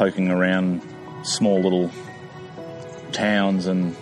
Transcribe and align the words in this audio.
poking 0.00 0.30
around 0.30 0.80
small 1.22 1.60
little 1.60 1.90
towns 3.12 3.66
and 3.66 3.94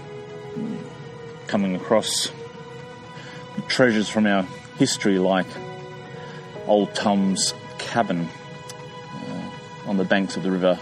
coming 1.49 1.75
across 1.75 2.31
treasures 3.67 4.09
from 4.09 4.25
our 4.25 4.45
history 4.79 5.19
like 5.19 5.49
Old 6.69 6.95
Tom's 6.95 7.53
cabin 7.79 8.29
uh, 9.13 9.89
on 9.89 9.97
the 9.97 10.05
banks 10.05 10.37
of 10.37 10.45
the 10.45 10.53
river 10.53 10.79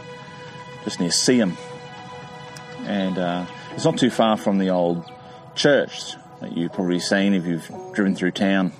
just 0.84 1.00
near 1.00 1.08
Seaham. 1.08 1.56
And 2.84 3.16
uh, 3.16 3.46
it's 3.72 3.86
not 3.86 3.96
too 3.96 4.10
far 4.10 4.36
from 4.36 4.58
the 4.58 4.68
old 4.68 5.02
church 5.54 6.12
that 6.42 6.54
you've 6.54 6.74
probably 6.74 7.00
seen 7.00 7.32
if 7.32 7.46
you've 7.46 7.66
driven 7.94 8.14
through 8.14 8.32
town. 8.32 8.70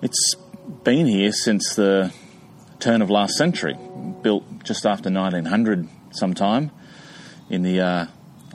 It's 0.00 0.34
been 0.82 1.04
here 1.04 1.32
since 1.32 1.74
the 1.74 2.10
turn 2.80 3.02
of 3.02 3.10
last 3.10 3.34
century, 3.34 3.76
built 4.24 4.64
just 4.64 4.84
after 4.84 5.08
1900 5.08 5.88
sometime 6.10 6.72
in 7.48 7.62
the 7.62 7.80
uh, 7.80 8.06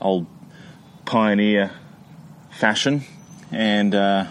old 0.01 0.27
pioneer 1.05 1.71
fashion. 2.51 3.03
And 3.51 3.95
uh, 3.95 4.25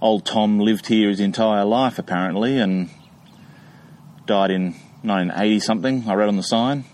old 0.00 0.24
Tom 0.24 0.58
lived 0.58 0.86
here 0.86 1.10
his 1.10 1.20
entire 1.20 1.64
life 1.64 1.98
apparently 1.98 2.58
and 2.58 2.88
died 4.24 4.50
in 4.50 4.72
1980 5.02 5.60
something, 5.60 6.08
I 6.08 6.14
read 6.14 6.28
on 6.28 6.36
the 6.36 6.42
sign. 6.42 6.84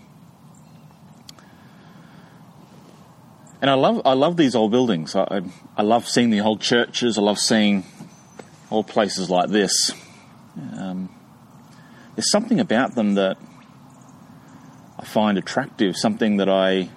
And 3.61 3.69
I 3.69 3.75
love 3.75 4.01
I 4.03 4.11
love 4.11 4.35
these 4.35 4.55
old 4.55 4.71
buildings. 4.71 5.15
I, 5.15 5.41
I, 5.77 5.83
love 5.83 6.05
seeing 6.05 6.31
the 6.31 6.41
old 6.41 6.59
churches. 6.59 7.17
I 7.17 7.21
love 7.21 7.39
seeing 7.39 7.85
old 8.69 8.87
places 8.87 9.29
like 9.29 9.49
this. 9.49 9.93
Um, 10.77 11.07
there's 12.15 12.29
something 12.29 12.59
about 12.59 12.95
them 12.95 13.15
that 13.15 13.37
I 14.99 15.05
find 15.05 15.37
attractive. 15.37 15.95
Something 15.97 16.37
that 16.37 16.49
I 16.49 16.89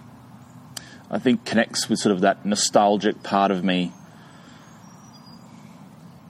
I 1.10 1.18
think 1.18 1.44
connects 1.44 1.88
with 1.88 1.98
sort 1.98 2.14
of 2.14 2.20
that 2.22 2.44
nostalgic 2.44 3.22
part 3.22 3.50
of 3.50 3.64
me. 3.64 3.92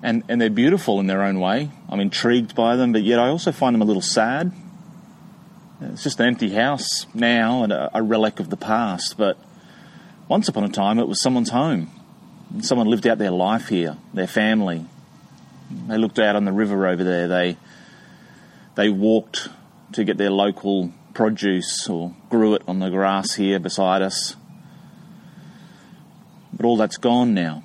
And 0.03 0.23
and 0.29 0.41
they're 0.41 0.51
beautiful 0.51 1.01
in 1.01 1.07
their 1.07 1.23
own 1.23 1.41
way. 1.41 1.71
I'm 1.89 2.01
intrigued 2.01 2.55
by 2.55 2.77
them, 2.77 2.93
but 2.93 3.03
yet 3.03 3.19
I 3.19 3.29
also 3.29 3.53
find 3.53 3.75
them 3.75 3.83
a 3.83 3.87
little 3.87 4.03
sad. 4.03 4.53
It's 5.81 6.03
just 6.03 6.21
an 6.21 6.27
empty 6.27 6.51
house 6.51 7.07
now 7.13 7.63
and 7.63 7.73
a, 7.73 7.91
a 7.99 8.03
relic 8.03 8.41
of 8.41 8.49
the 8.49 8.57
past, 8.57 9.19
but 9.19 9.37
once 10.29 10.49
upon 10.49 10.65
a 10.65 10.69
time, 10.69 10.99
it 10.99 11.07
was 11.07 11.21
someone's 11.21 11.51
home. 11.51 11.91
Someone 12.61 12.87
lived 12.87 13.07
out 13.07 13.19
their 13.19 13.31
life 13.31 13.69
here, 13.69 13.97
their 14.15 14.27
family. 14.27 14.87
They 15.89 15.99
looked 15.99 16.19
out 16.19 16.35
on 16.37 16.45
the 16.45 16.53
river 16.53 16.87
over 16.87 17.05
there. 17.05 17.29
They 17.29 17.57
they 18.77 18.91
walked 18.91 19.49
to 19.93 20.05
get 20.05 20.19
their 20.19 20.31
local 20.31 20.93
produce 21.15 21.89
or 21.89 22.15
grew 22.29 22.55
it 22.55 22.63
on 22.69 22.79
the 22.79 22.91
grass 22.91 23.35
here 23.35 23.59
beside 23.59 24.03
us. 24.03 24.37
But 26.53 26.67
all 26.67 26.77
that's 26.77 26.99
gone 26.99 27.35
now. 27.35 27.65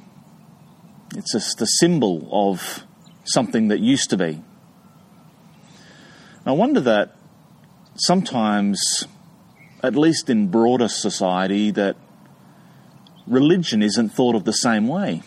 It's 1.16 1.34
just 1.34 1.62
a 1.62 1.68
symbol 1.68 2.28
of 2.32 2.86
something 3.26 3.68
that 3.68 3.80
used 3.80 4.10
to 4.12 4.18
be. 4.18 4.42
I 6.46 6.54
wonder 6.54 6.80
that 6.80 7.16
sometimes, 7.96 9.06
at 9.84 9.96
least 9.96 10.30
in 10.30 10.48
broader 10.48 10.88
society, 10.88 11.72
that 11.72 11.98
religion 13.28 13.84
isn't 13.84 14.10
thought 14.10 14.36
of 14.36 14.46
the 14.46 14.54
same 14.54 14.88
way. 14.88 15.22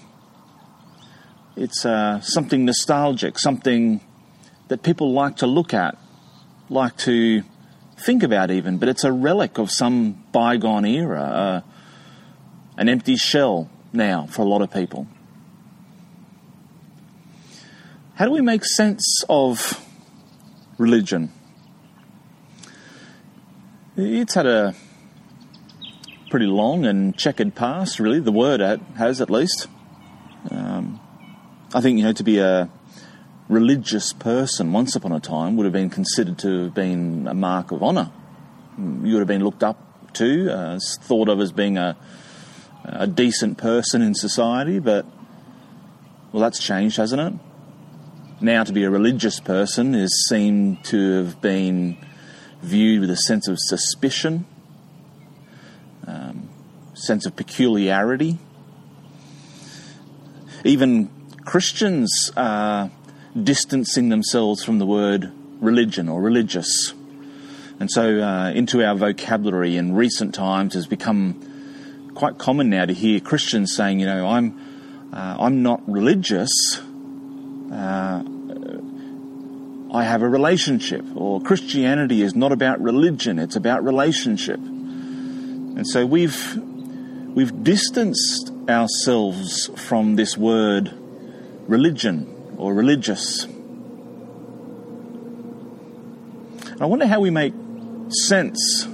It's 1.56 1.84
uh, 1.84 2.20
something 2.20 2.64
nostalgic, 2.64 3.38
something 3.38 4.00
that 4.68 4.82
people 4.82 5.12
like 5.12 5.36
to 5.36 5.46
look 5.46 5.74
at, 5.74 5.96
like 6.68 6.96
to 6.98 7.42
think 7.96 8.22
about 8.22 8.50
even, 8.50 8.78
but 8.78 8.88
it's 8.88 9.04
a 9.04 9.12
relic 9.12 9.58
of 9.58 9.70
some 9.70 10.24
bygone 10.32 10.84
era, 10.84 11.22
uh, 11.22 11.60
an 12.76 12.88
empty 12.88 13.16
shell 13.16 13.70
now 13.92 14.26
for 14.26 14.42
a 14.42 14.44
lot 14.44 14.62
of 14.62 14.72
people. 14.72 15.06
How 18.14 18.26
do 18.26 18.30
we 18.30 18.40
make 18.40 18.64
sense 18.64 19.24
of 19.28 19.84
religion? 20.78 21.32
It's 23.96 24.34
had 24.34 24.46
a 24.46 24.74
pretty 26.30 26.46
long 26.46 26.84
and 26.84 27.16
checkered 27.16 27.54
past, 27.54 28.00
really. 28.00 28.20
The 28.20 28.32
word 28.32 28.60
has, 28.96 29.20
at 29.20 29.30
least. 29.30 29.68
Um, 30.50 31.00
I 31.72 31.80
think, 31.80 31.98
you 31.98 32.04
know, 32.04 32.12
to 32.12 32.24
be 32.24 32.38
a 32.38 32.68
religious 33.48 34.12
person 34.12 34.72
once 34.72 34.96
upon 34.96 35.12
a 35.12 35.20
time 35.20 35.56
would 35.56 35.64
have 35.64 35.72
been 35.72 35.90
considered 35.90 36.38
to 36.38 36.64
have 36.64 36.74
been 36.74 37.26
a 37.28 37.34
mark 37.34 37.70
of 37.70 37.82
honour. 37.82 38.10
You 38.78 39.12
would 39.12 39.20
have 39.20 39.28
been 39.28 39.44
looked 39.44 39.62
up 39.62 40.12
to, 40.14 40.50
uh, 40.50 40.78
thought 41.02 41.28
of 41.28 41.40
as 41.40 41.52
being 41.52 41.76
a, 41.76 41.96
a 42.84 43.06
decent 43.06 43.58
person 43.58 44.02
in 44.02 44.14
society, 44.14 44.78
but, 44.78 45.06
well, 46.32 46.42
that's 46.42 46.58
changed, 46.58 46.96
hasn't 46.96 47.20
it? 47.20 47.32
Now, 48.40 48.64
to 48.64 48.72
be 48.72 48.84
a 48.84 48.90
religious 48.90 49.40
person 49.40 49.94
is 49.94 50.26
seen 50.28 50.78
to 50.84 51.18
have 51.18 51.40
been 51.40 51.96
viewed 52.62 53.02
with 53.02 53.10
a 53.10 53.16
sense 53.16 53.48
of 53.48 53.58
suspicion 53.58 54.46
um, 56.06 56.48
sense 56.94 57.26
of 57.26 57.36
peculiarity. 57.36 58.38
Even 60.64 61.10
Christians 61.44 62.30
are 62.36 62.90
distancing 63.40 64.08
themselves 64.10 64.62
from 64.62 64.78
the 64.78 64.86
word 64.86 65.32
religion 65.60 66.08
or 66.08 66.20
religious. 66.20 66.94
And 67.80 67.90
so, 67.90 68.20
uh, 68.20 68.52
into 68.54 68.84
our 68.84 68.94
vocabulary 68.94 69.76
in 69.76 69.94
recent 69.94 70.34
times 70.34 70.74
has 70.74 70.86
become 70.86 71.40
quite 72.14 72.38
common 72.38 72.70
now 72.70 72.84
to 72.84 72.94
hear 72.94 73.18
Christians 73.18 73.74
saying, 73.74 73.98
you 73.98 74.06
know, 74.06 74.26
I'm, 74.28 75.10
uh, 75.12 75.36
I'm 75.40 75.62
not 75.62 75.82
religious. 75.88 76.50
Uh, 77.72 78.22
I 79.92 80.04
have 80.04 80.22
a 80.22 80.28
relationship, 80.28 81.04
or 81.14 81.40
Christianity 81.40 82.22
is 82.22 82.34
not 82.34 82.52
about 82.52 82.80
religion, 82.80 83.38
it's 83.38 83.56
about 83.56 83.84
relationship. 83.84 84.58
And 84.58 85.86
so 85.86 86.06
we've, 86.06 86.56
we've 87.34 87.62
distanced 87.62 88.52
ourselves 88.68 89.70
from 89.76 90.16
this 90.16 90.36
word 90.36 90.92
religion 91.68 92.33
or 92.58 92.74
religious. 92.74 93.46
I 96.80 96.86
wonder 96.86 97.06
how 97.06 97.20
we 97.20 97.30
make 97.30 97.54
sense 98.08 98.86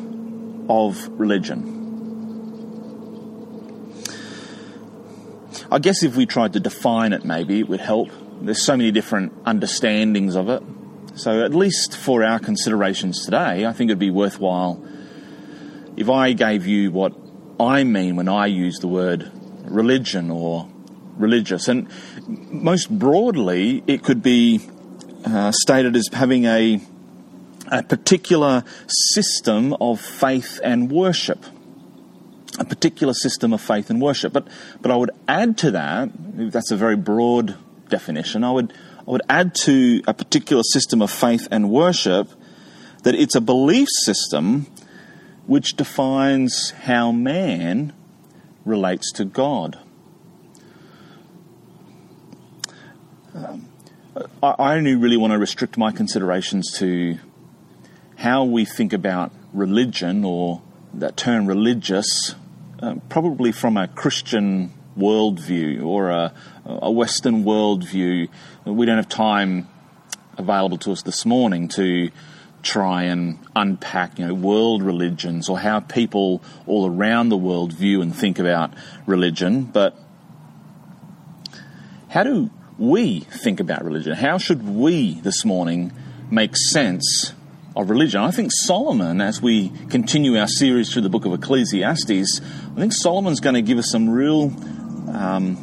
of 0.69 1.09
religion. 1.19 1.79
I 5.71 5.79
guess 5.79 6.03
if 6.03 6.17
we 6.17 6.27
tried 6.27 6.53
to 6.55 6.61
define 6.61 7.13
it, 7.13 7.25
maybe 7.25 7.61
it 7.61 7.69
would 7.69 7.81
help. 7.81 8.11
There's 8.43 8.63
so 8.63 8.77
many 8.77 8.91
different 8.91 9.33
understandings 9.45 10.35
of 10.35 10.49
it. 10.49 10.63
So, 11.15 11.45
at 11.45 11.55
least 11.55 11.97
for 11.97 12.25
our 12.25 12.39
considerations 12.39 13.25
today, 13.25 13.67
I 13.67 13.73
think 13.73 13.91
it'd 13.91 13.99
be 13.99 14.11
worthwhile 14.11 14.85
if 15.97 16.09
I 16.09 16.33
gave 16.33 16.67
you 16.67 16.91
what 16.91 17.13
I 17.59 17.85
mean 17.85 18.17
when 18.17 18.29
I 18.29 18.47
use 18.47 18.79
the 18.79 18.89
word 18.89 19.31
religion 19.65 20.31
or 20.31 20.69
religious, 21.17 21.69
and 21.69 21.89
most 22.31 22.91
broadly, 22.91 23.83
it 23.87 24.03
could 24.05 24.23
be 24.23 24.61
uh, 25.25 25.53
stated 25.53 25.97
as 25.97 26.09
having 26.13 26.45
a, 26.45 26.81
a 27.71 27.83
particular 27.83 28.65
system 28.87 29.75
of 29.81 30.01
faith 30.01 30.61
and 30.63 30.91
worship. 30.91 31.45
A 32.59 32.65
particular 32.65 33.15
system 33.15 33.53
of 33.53 33.61
faith 33.61 33.91
and 33.91 34.01
worship. 34.01 34.33
But, 34.33 34.49
but 34.81 34.91
I 34.91 34.97
would 34.97 35.11
add 35.27 35.59
to 35.59 35.71
that, 35.73 36.11
that's 36.53 36.71
a 36.71 36.77
very 36.77 36.97
broad 36.97 37.57
definition, 37.89 38.45
I 38.45 38.53
would, 38.53 38.73
I 38.99 39.11
would 39.11 39.23
add 39.29 39.55
to 39.67 40.03
a 40.07 40.15
particular 40.15 40.63
system 40.63 41.03
of 41.03 41.11
faith 41.11 41.49
and 41.51 41.71
worship 41.71 42.31
that 43.03 43.15
it's 43.15 43.35
a 43.35 43.41
belief 43.41 43.89
system 44.03 44.67
which 45.47 45.75
defines 45.75 46.71
how 46.71 47.11
man 47.11 47.93
relates 48.65 49.11
to 49.13 49.25
God. 49.25 49.79
Um, 53.45 53.69
I 54.43 54.75
only 54.75 54.95
really 54.97 55.17
want 55.17 55.33
to 55.33 55.39
restrict 55.39 55.79
my 55.79 55.93
considerations 55.93 56.73
to 56.79 57.19
how 58.17 58.45
we 58.45 58.65
think 58.65 58.93
about 58.93 59.33
religion 59.55 60.25
or 60.25 60.61
that 60.93 61.17
term 61.17 61.47
religious, 61.47 62.35
uh, 62.83 62.97
probably 63.09 63.53
from 63.53 63.77
a 63.77 63.89
Christian 63.89 64.75
worldview 64.99 65.85
or 65.85 66.11
a, 66.11 66.35
a 66.67 66.91
Western 66.91 67.45
worldview. 67.45 68.29
We 68.67 68.87
don't 68.87 68.97
have 68.97 69.09
time 69.09 69.69
available 70.37 70.79
to 70.79 70.93
us 70.93 71.03
this 71.03 71.25
morning 71.25 71.69
to 71.69 72.11
try 72.63 73.05
and 73.05 73.39
unpack, 73.57 74.19
you 74.19 74.27
know, 74.27 74.35
world 74.35 74.83
religions 74.83 75.49
or 75.49 75.59
how 75.59 75.81
people 75.81 76.43
all 76.67 76.91
around 76.91 77.31
the 77.31 77.39
world 77.39 77.73
view 77.73 78.03
and 78.03 78.15
think 78.15 78.39
about 78.39 78.75
religion, 79.07 79.65
but 79.65 79.97
how 82.09 82.25
do 82.25 82.51
we 82.81 83.21
think 83.21 83.61
about 83.61 83.85
religion? 83.85 84.17
How 84.17 84.39
should 84.39 84.67
we 84.67 85.21
this 85.21 85.45
morning 85.45 85.93
make 86.31 86.57
sense 86.57 87.35
of 87.77 87.91
religion. 87.91 88.21
I 88.21 88.31
think 88.31 88.51
Solomon, 88.53 89.21
as 89.21 89.41
we 89.41 89.71
continue 89.89 90.37
our 90.37 90.49
series 90.49 90.93
through 90.93 91.03
the 91.03 91.09
book 91.09 91.25
of 91.25 91.33
Ecclesiastes, 91.33 92.41
I 92.41 92.81
think 92.81 92.93
Solomon's 92.93 93.41
going 93.41 93.55
to 93.55 93.63
give 93.63 93.79
us 93.79 93.91
some 93.91 94.09
real 94.09 94.53
um, 95.15 95.57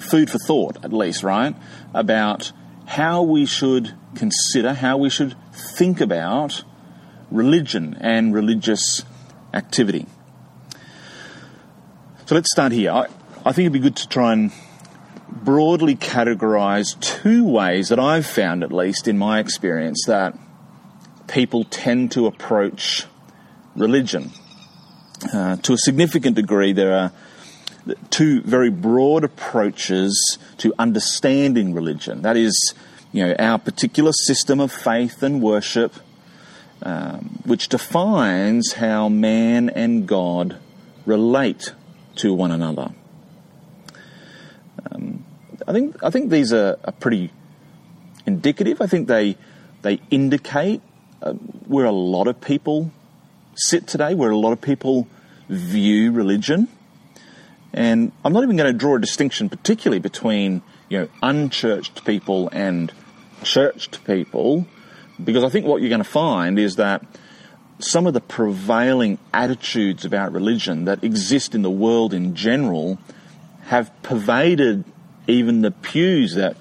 food 0.00 0.30
for 0.30 0.38
thought, 0.38 0.84
at 0.84 0.92
least, 0.92 1.22
right? 1.22 1.54
About 1.94 2.52
how 2.86 3.22
we 3.22 3.46
should 3.46 3.94
consider, 4.14 4.74
how 4.74 4.98
we 4.98 5.10
should 5.10 5.36
think 5.76 6.00
about 6.00 6.64
religion 7.30 7.96
and 8.00 8.34
religious 8.34 9.04
activity. 9.52 10.06
So 12.26 12.34
let's 12.34 12.50
start 12.52 12.72
here. 12.72 12.92
I, 12.92 13.06
I 13.44 13.52
think 13.52 13.66
it'd 13.66 13.72
be 13.72 13.78
good 13.80 13.96
to 13.96 14.08
try 14.08 14.32
and 14.32 14.52
broadly 15.30 15.96
categorize 15.96 16.98
two 17.00 17.46
ways 17.46 17.88
that 17.88 17.98
I've 17.98 18.26
found, 18.26 18.62
at 18.62 18.72
least 18.72 19.08
in 19.08 19.18
my 19.18 19.38
experience, 19.38 20.04
that 20.06 20.36
people 21.28 21.64
tend 21.64 22.12
to 22.12 22.26
approach 22.26 23.06
religion. 23.76 24.32
Uh, 25.32 25.56
to 25.56 25.74
a 25.74 25.78
significant 25.78 26.36
degree, 26.36 26.72
there 26.72 26.94
are 26.94 27.12
two 28.10 28.42
very 28.42 28.70
broad 28.70 29.24
approaches 29.24 30.38
to 30.58 30.72
understanding 30.78 31.74
religion. 31.74 32.22
That 32.22 32.36
is, 32.36 32.74
you 33.12 33.26
know, 33.26 33.34
our 33.38 33.58
particular 33.58 34.12
system 34.12 34.60
of 34.60 34.72
faith 34.72 35.22
and 35.22 35.42
worship, 35.42 35.94
um, 36.82 37.40
which 37.44 37.68
defines 37.68 38.74
how 38.74 39.08
man 39.08 39.70
and 39.70 40.06
God 40.06 40.58
relate 41.06 41.72
to 42.16 42.34
one 42.34 42.50
another. 42.50 42.92
Um, 44.90 45.19
I 45.70 45.72
think 45.72 46.02
I 46.02 46.10
think 46.10 46.30
these 46.30 46.52
are, 46.52 46.80
are, 46.82 46.92
pretty 46.92 47.30
indicative. 48.26 48.82
I 48.82 48.88
think 48.88 49.06
they 49.06 49.36
they 49.82 50.00
indicate 50.10 50.82
uh, 51.22 51.34
where 51.68 51.84
a 51.84 51.92
lot 51.92 52.26
of 52.26 52.40
people 52.40 52.90
sit 53.54 53.86
today, 53.86 54.14
where 54.14 54.30
a 54.30 54.36
lot 54.36 54.50
of 54.50 54.60
people 54.60 55.06
view 55.48 56.10
religion. 56.10 56.66
And 57.72 58.10
I'm 58.24 58.32
not 58.32 58.42
even 58.42 58.56
going 58.56 58.72
to 58.72 58.76
draw 58.76 58.96
a 58.96 59.00
distinction, 59.00 59.48
particularly 59.48 60.00
between 60.00 60.62
you 60.88 60.98
know 60.98 61.08
unchurched 61.22 62.04
people 62.04 62.48
and 62.48 62.92
churched 63.44 64.04
people, 64.04 64.66
because 65.22 65.44
I 65.44 65.50
think 65.50 65.66
what 65.66 65.82
you're 65.82 65.88
going 65.88 66.02
to 66.02 66.14
find 66.24 66.58
is 66.58 66.74
that 66.76 67.06
some 67.78 68.08
of 68.08 68.12
the 68.12 68.20
prevailing 68.20 69.20
attitudes 69.32 70.04
about 70.04 70.32
religion 70.32 70.86
that 70.86 71.04
exist 71.04 71.54
in 71.54 71.62
the 71.62 71.70
world 71.70 72.12
in 72.12 72.34
general 72.34 72.98
have 73.66 73.92
pervaded 74.02 74.82
even 75.30 75.62
the 75.62 75.70
pews 75.70 76.34
that 76.34 76.56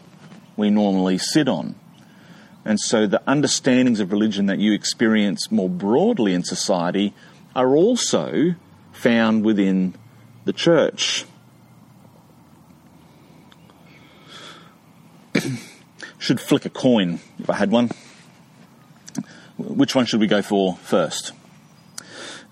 we 0.56 0.70
normally 0.70 1.18
sit 1.18 1.48
on. 1.48 1.76
And 2.66 2.80
so 2.80 3.08
the 3.08 3.22
understandings 3.28 4.00
of 4.00 4.12
religion 4.12 4.46
that 4.46 4.60
you 4.60 4.74
experience 4.74 5.52
more 5.52 5.70
broadly 5.70 6.34
in 6.34 6.44
society 6.44 7.14
are 7.56 7.76
also 7.76 8.56
found 8.92 9.44
within 9.44 9.96
the 10.46 10.54
church. 10.54 11.26
should 16.20 16.40
flick 16.40 16.66
a 16.66 16.70
coin 16.70 17.20
if 17.40 17.50
I 17.50 17.56
had 17.56 17.72
one. 17.72 17.90
Which 19.58 19.96
one 19.96 20.06
should 20.06 20.20
we 20.20 20.28
go 20.28 20.42
for 20.42 20.76
first? 20.78 21.32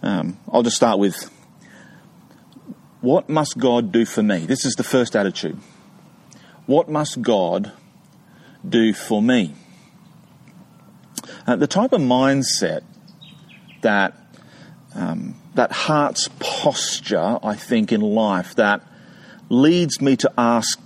Um, 0.01 0.39
I'll 0.51 0.63
just 0.63 0.77
start 0.77 0.99
with 0.99 1.29
what 3.01 3.29
must 3.29 3.57
God 3.57 3.91
do 3.91 4.05
for 4.05 4.23
me? 4.23 4.39
This 4.45 4.65
is 4.65 4.73
the 4.75 4.83
first 4.83 5.15
attitude. 5.15 5.59
What 6.67 6.87
must 6.89 7.21
God 7.21 7.71
do 8.67 8.93
for 8.93 9.21
me? 9.21 9.55
Uh, 11.47 11.55
the 11.55 11.67
type 11.67 11.93
of 11.93 12.01
mindset 12.01 12.83
that 13.81 14.13
um, 14.93 15.35
that 15.55 15.71
heart's 15.71 16.29
posture, 16.39 17.39
I 17.41 17.55
think, 17.55 17.91
in 17.91 18.01
life 18.01 18.55
that 18.55 18.81
leads 19.49 20.01
me 20.01 20.15
to 20.17 20.31
ask 20.37 20.79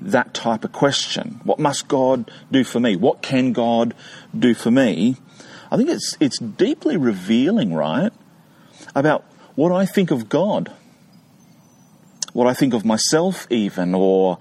that 0.00 0.34
type 0.34 0.64
of 0.64 0.72
question. 0.72 1.40
What 1.44 1.58
must 1.58 1.88
God 1.88 2.30
do 2.50 2.64
for 2.64 2.80
me? 2.80 2.96
What 2.96 3.22
can 3.22 3.52
God 3.52 3.94
do 4.36 4.54
for 4.54 4.70
me? 4.70 5.16
I 5.70 5.76
think 5.76 5.88
it's, 5.88 6.16
it's 6.20 6.38
deeply 6.38 6.96
revealing, 6.96 7.72
right, 7.74 8.12
about 8.94 9.24
what 9.54 9.72
I 9.72 9.86
think 9.86 10.10
of 10.10 10.28
God, 10.28 10.72
what 12.32 12.46
I 12.46 12.54
think 12.54 12.74
of 12.74 12.84
myself, 12.84 13.46
even, 13.50 13.94
or 13.94 14.38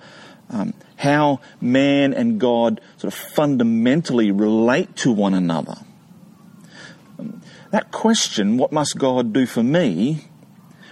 um, 0.51 0.73
how 0.97 1.39
man 1.59 2.13
and 2.13 2.39
God 2.39 2.81
sort 2.97 3.13
of 3.13 3.19
fundamentally 3.19 4.31
relate 4.31 4.95
to 4.97 5.11
one 5.11 5.33
another. 5.33 5.75
Um, 7.17 7.41
that 7.71 7.91
question, 7.91 8.57
what 8.57 8.71
must 8.71 8.97
God 8.97 9.33
do 9.33 9.45
for 9.45 9.63
me, 9.63 10.27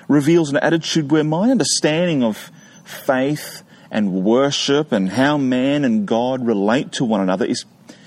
reveals 0.07 0.49
an 0.49 0.57
attitude 0.57 1.11
where 1.11 1.23
my 1.23 1.51
understanding 1.51 2.23
of 2.23 2.51
faith 2.83 3.63
and 3.91 4.23
worship 4.23 4.91
and 4.91 5.09
how 5.09 5.37
man 5.37 5.83
and 5.83 6.07
God 6.07 6.45
relate 6.45 6.93
to 6.93 7.05
one 7.05 7.21
another 7.21 7.45
is, 7.45 7.65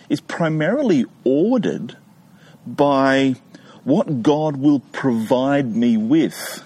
is 0.09 0.21
primarily 0.21 1.05
ordered 1.25 1.97
by 2.67 3.37
what 3.85 4.23
God 4.23 4.57
will 4.57 4.81
provide 4.81 5.75
me 5.77 5.97
with. 5.97 6.65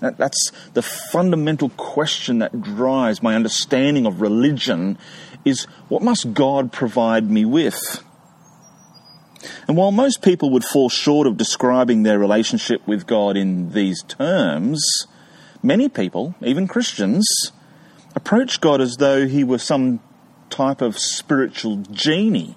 That's 0.00 0.52
the 0.72 0.82
fundamental 0.82 1.68
question 1.70 2.38
that 2.38 2.62
drives 2.62 3.22
my 3.22 3.34
understanding 3.34 4.06
of 4.06 4.20
religion 4.20 4.98
is 5.44 5.64
what 5.88 6.02
must 6.02 6.32
God 6.32 6.72
provide 6.72 7.30
me 7.30 7.44
with? 7.44 8.02
And 9.66 9.76
while 9.76 9.92
most 9.92 10.22
people 10.22 10.50
would 10.50 10.64
fall 10.64 10.88
short 10.88 11.26
of 11.26 11.36
describing 11.36 12.02
their 12.02 12.18
relationship 12.18 12.86
with 12.86 13.06
God 13.06 13.36
in 13.36 13.72
these 13.72 14.02
terms, 14.02 14.82
many 15.62 15.88
people, 15.88 16.34
even 16.42 16.66
Christians, 16.66 17.26
approach 18.14 18.60
God 18.60 18.80
as 18.80 18.96
though 18.96 19.26
he 19.26 19.44
were 19.44 19.58
some 19.58 20.00
type 20.50 20.82
of 20.82 20.98
spiritual 20.98 21.76
genie, 21.90 22.56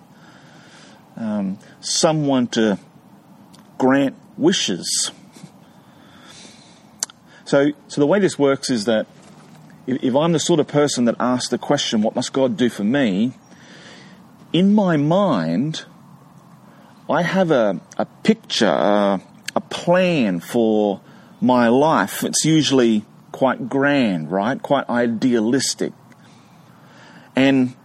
um, 1.15 1.59
someone 1.79 2.47
to 2.47 2.79
grant 3.77 4.15
wishes. 4.37 5.11
So, 7.45 7.71
so 7.87 8.01
the 8.01 8.07
way 8.07 8.19
this 8.19 8.39
works 8.39 8.69
is 8.69 8.85
that 8.85 9.05
if, 9.85 10.03
if 10.03 10.15
I'm 10.15 10.31
the 10.31 10.39
sort 10.39 10.59
of 10.59 10.67
person 10.67 11.05
that 11.05 11.15
asks 11.19 11.49
the 11.49 11.57
question, 11.57 12.01
what 12.01 12.15
must 12.15 12.33
God 12.33 12.57
do 12.57 12.69
for 12.69 12.83
me? 12.83 13.33
In 14.53 14.73
my 14.73 14.97
mind, 14.97 15.85
I 17.09 17.23
have 17.23 17.51
a, 17.51 17.81
a 17.97 18.05
picture, 18.05 18.67
a, 18.67 19.21
a 19.55 19.61
plan 19.61 20.39
for 20.39 21.01
my 21.41 21.67
life. 21.67 22.23
It's 22.23 22.45
usually 22.45 23.03
quite 23.31 23.67
grand, 23.67 24.31
right? 24.31 24.61
Quite 24.61 24.87
idealistic. 24.89 25.91
And, 27.35 27.75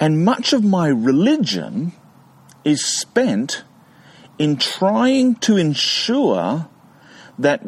and 0.00 0.24
much 0.24 0.52
of 0.52 0.64
my 0.64 0.88
religion 0.88 1.92
is 2.64 2.84
spent 2.84 3.64
in 4.38 4.56
trying 4.56 5.34
to 5.34 5.56
ensure 5.56 6.68
that 7.38 7.62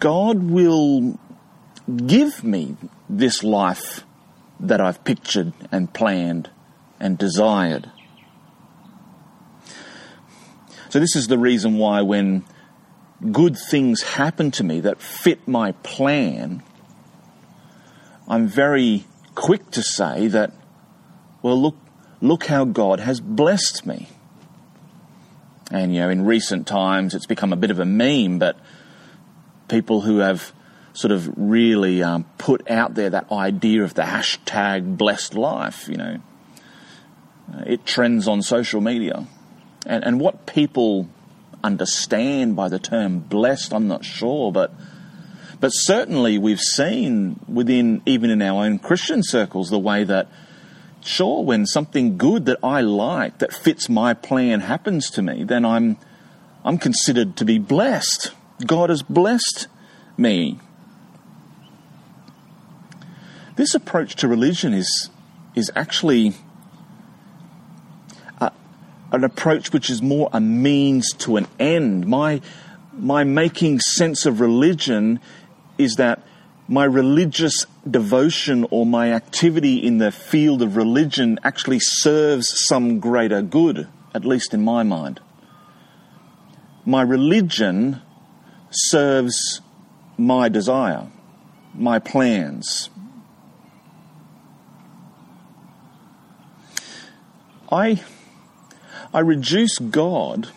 God 0.00 0.42
will 0.42 1.18
give 2.06 2.42
me 2.42 2.76
this 3.08 3.44
life 3.44 4.04
that 4.58 4.80
I've 4.80 5.04
pictured 5.04 5.52
and 5.70 5.92
planned 5.92 6.50
and 6.98 7.16
desired. 7.16 7.90
So, 10.88 10.98
this 10.98 11.14
is 11.14 11.28
the 11.28 11.38
reason 11.38 11.78
why 11.78 12.02
when 12.02 12.44
good 13.30 13.56
things 13.56 14.02
happen 14.02 14.50
to 14.52 14.64
me 14.64 14.80
that 14.80 15.00
fit 15.00 15.46
my 15.46 15.72
plan, 15.72 16.62
I'm 18.26 18.48
very 18.48 19.04
quick 19.34 19.70
to 19.72 19.82
say 19.82 20.26
that, 20.28 20.52
well, 21.42 21.60
look, 21.60 21.76
look 22.20 22.46
how 22.46 22.64
God 22.64 23.00
has 23.00 23.20
blessed 23.20 23.86
me. 23.86 24.08
And, 25.70 25.94
you 25.94 26.00
know, 26.00 26.10
in 26.10 26.24
recent 26.24 26.66
times 26.66 27.14
it's 27.14 27.26
become 27.26 27.52
a 27.52 27.56
bit 27.56 27.70
of 27.70 27.78
a 27.78 27.84
meme, 27.84 28.38
but 28.38 28.58
people 29.70 30.02
who 30.02 30.18
have 30.18 30.52
sort 30.92 31.12
of 31.12 31.32
really 31.36 32.02
um, 32.02 32.24
put 32.36 32.68
out 32.70 32.94
there 32.94 33.10
that 33.10 33.30
idea 33.32 33.82
of 33.82 33.94
the 33.94 34.02
hashtag 34.02 34.96
blessed 34.96 35.34
life, 35.34 35.88
you 35.88 35.96
know, 35.96 36.18
uh, 37.54 37.62
it 37.66 37.86
trends 37.86 38.28
on 38.28 38.42
social 38.42 38.80
media. 38.80 39.26
And, 39.86 40.04
and 40.04 40.20
what 40.20 40.46
people 40.46 41.08
understand 41.62 42.56
by 42.56 42.68
the 42.68 42.78
term 42.78 43.20
blessed, 43.20 43.72
I'm 43.72 43.88
not 43.88 44.04
sure, 44.04 44.52
but 44.52 44.74
but 45.60 45.70
certainly 45.70 46.38
we've 46.38 46.60
seen 46.60 47.38
within 47.46 48.02
even 48.06 48.30
in 48.30 48.40
our 48.40 48.64
own 48.64 48.78
Christian 48.78 49.22
circles 49.22 49.68
the 49.68 49.78
way 49.78 50.04
that 50.04 50.28
sure 51.02 51.44
when 51.44 51.66
something 51.66 52.16
good 52.16 52.46
that 52.46 52.58
I 52.62 52.80
like 52.80 53.38
that 53.38 53.52
fits 53.52 53.88
my 53.88 54.14
plan 54.14 54.60
happens 54.60 55.10
to 55.10 55.22
me, 55.22 55.44
then 55.44 55.64
I'm 55.64 55.98
I'm 56.64 56.78
considered 56.78 57.36
to 57.36 57.44
be 57.44 57.58
blessed. 57.58 58.32
God 58.66 58.90
has 58.90 59.02
blessed 59.02 59.68
me. 60.16 60.58
This 63.56 63.74
approach 63.74 64.16
to 64.16 64.28
religion 64.28 64.72
is 64.72 65.10
is 65.54 65.70
actually 65.74 66.34
uh, 68.40 68.50
an 69.12 69.24
approach 69.24 69.72
which 69.72 69.90
is 69.90 70.02
more 70.02 70.28
a 70.32 70.40
means 70.40 71.12
to 71.14 71.36
an 71.36 71.46
end. 71.58 72.06
My, 72.06 72.40
my 72.92 73.24
making 73.24 73.80
sense 73.80 74.26
of 74.26 74.40
religion 74.40 75.20
is 75.78 75.96
that 75.96 76.22
my 76.68 76.84
religious 76.84 77.66
devotion 77.88 78.66
or 78.70 78.86
my 78.86 79.12
activity 79.12 79.84
in 79.84 79.98
the 79.98 80.12
field 80.12 80.62
of 80.62 80.76
religion 80.76 81.38
actually 81.42 81.80
serves 81.80 82.66
some 82.66 83.00
greater 83.00 83.42
good, 83.42 83.88
at 84.14 84.24
least 84.24 84.54
in 84.54 84.62
my 84.62 84.84
mind. 84.84 85.20
My 86.84 87.02
religion 87.02 88.00
serves 88.70 89.60
my 90.16 90.48
desire, 90.48 91.08
my 91.74 91.98
plans. 91.98 92.90
I, 97.70 98.02
I 99.14 99.20
reduce 99.20 99.78
God 99.78 100.48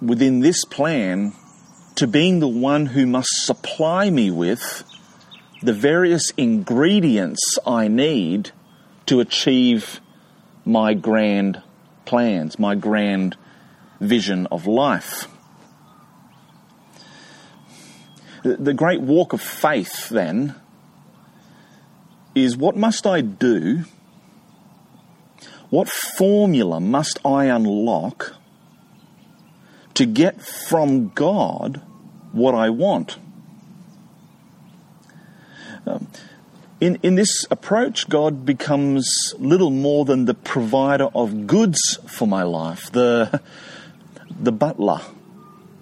within 0.00 0.40
this 0.40 0.64
plan 0.64 1.32
to 1.96 2.06
being 2.06 2.40
the 2.40 2.48
one 2.48 2.86
who 2.86 3.06
must 3.06 3.28
supply 3.44 4.10
me 4.10 4.30
with 4.30 4.84
the 5.62 5.72
various 5.72 6.30
ingredients 6.36 7.58
I 7.66 7.88
need 7.88 8.50
to 9.06 9.20
achieve 9.20 10.00
my 10.64 10.94
grand 10.94 11.62
plans, 12.06 12.58
my 12.58 12.74
grand 12.74 13.36
vision 14.00 14.46
of 14.46 14.66
life. 14.66 15.26
The 18.42 18.72
great 18.72 19.00
walk 19.00 19.32
of 19.32 19.40
faith, 19.40 20.08
then, 20.08 20.54
is 22.34 22.56
what 22.56 22.76
must 22.76 23.06
I 23.06 23.20
do? 23.20 23.84
What 25.68 25.88
formula 25.88 26.80
must 26.80 27.18
I 27.24 27.44
unlock 27.44 28.34
to 29.94 30.06
get 30.06 30.40
from 30.40 31.10
God 31.10 31.82
what 32.32 32.54
I 32.54 32.70
want? 32.70 33.18
Um, 35.86 36.08
in, 36.80 36.98
in 37.02 37.14
this 37.14 37.46
approach, 37.50 38.08
God 38.08 38.46
becomes 38.46 39.34
little 39.38 39.70
more 39.70 40.04
than 40.04 40.24
the 40.24 40.34
provider 40.34 41.08
of 41.14 41.46
goods 41.46 41.98
for 42.06 42.26
my 42.26 42.42
life, 42.42 42.90
the, 42.90 43.40
the 44.40 44.52
butler 44.52 45.00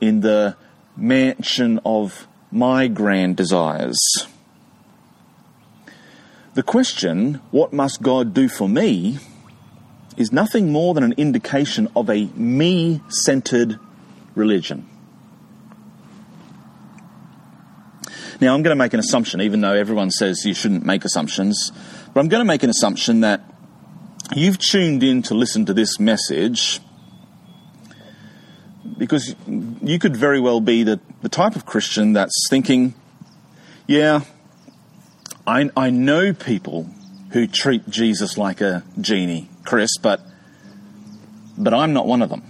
in 0.00 0.20
the 0.20 0.56
mansion 0.96 1.80
of 1.84 2.26
my 2.50 2.88
grand 2.88 3.36
desires. 3.36 3.98
The 6.54 6.62
question, 6.62 7.40
what 7.50 7.72
must 7.72 8.02
God 8.02 8.34
do 8.34 8.48
for 8.48 8.68
me, 8.68 9.18
is 10.16 10.32
nothing 10.32 10.72
more 10.72 10.94
than 10.94 11.04
an 11.04 11.14
indication 11.16 11.88
of 11.94 12.10
a 12.10 12.24
me 12.34 13.00
centered 13.08 13.78
religion. 14.34 14.88
Now, 18.40 18.54
I'm 18.54 18.62
going 18.62 18.76
to 18.76 18.76
make 18.76 18.94
an 18.94 19.00
assumption, 19.00 19.40
even 19.40 19.60
though 19.60 19.74
everyone 19.74 20.10
says 20.10 20.44
you 20.44 20.54
shouldn't 20.54 20.84
make 20.84 21.04
assumptions, 21.04 21.72
but 22.12 22.20
I'm 22.20 22.28
going 22.28 22.40
to 22.40 22.46
make 22.46 22.62
an 22.62 22.70
assumption 22.70 23.20
that 23.20 23.42
you've 24.34 24.58
tuned 24.58 25.02
in 25.02 25.22
to 25.22 25.34
listen 25.34 25.66
to 25.66 25.74
this 25.74 25.98
message 25.98 26.80
because 28.96 29.34
you 29.88 29.98
could 29.98 30.16
very 30.16 30.40
well 30.40 30.60
be 30.60 30.82
the, 30.82 31.00
the 31.22 31.28
type 31.28 31.56
of 31.56 31.64
Christian 31.64 32.12
that's 32.12 32.46
thinking, 32.50 32.94
yeah, 33.86 34.22
I, 35.46 35.70
I 35.76 35.90
know 35.90 36.32
people 36.32 36.90
who 37.30 37.46
treat 37.46 37.88
Jesus 37.88 38.36
like 38.36 38.60
a 38.60 38.82
genie, 39.00 39.48
Chris, 39.64 39.96
but 39.98 40.20
but 41.56 41.74
I'm 41.74 41.92
not 41.92 42.06
one 42.06 42.22
of 42.22 42.30
them. 42.30 42.42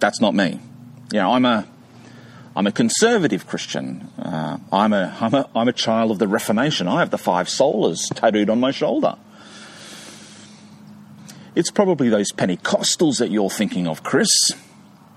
That's 0.00 0.20
not 0.20 0.34
me. 0.34 0.60
Know, 1.12 1.32
I'm 1.32 1.44
a 1.44 1.66
I'm 2.56 2.66
a 2.66 2.72
conservative 2.72 3.46
Christian. 3.46 4.08
Uh, 4.18 4.56
I'm, 4.72 4.94
a, 4.94 5.14
I'm, 5.20 5.34
a, 5.34 5.50
I'm 5.54 5.68
a 5.68 5.74
child 5.74 6.10
of 6.10 6.18
the 6.18 6.26
Reformation. 6.26 6.88
I 6.88 7.00
have 7.00 7.10
the 7.10 7.18
five 7.18 7.48
solas 7.48 7.98
tattooed 8.14 8.48
on 8.48 8.60
my 8.60 8.70
shoulder. 8.70 9.16
It's 11.54 11.70
probably 11.70 12.08
those 12.08 12.32
Pentecostals 12.32 13.18
that 13.18 13.30
you're 13.30 13.50
thinking 13.50 13.86
of, 13.86 14.02
Chris. 14.02 14.30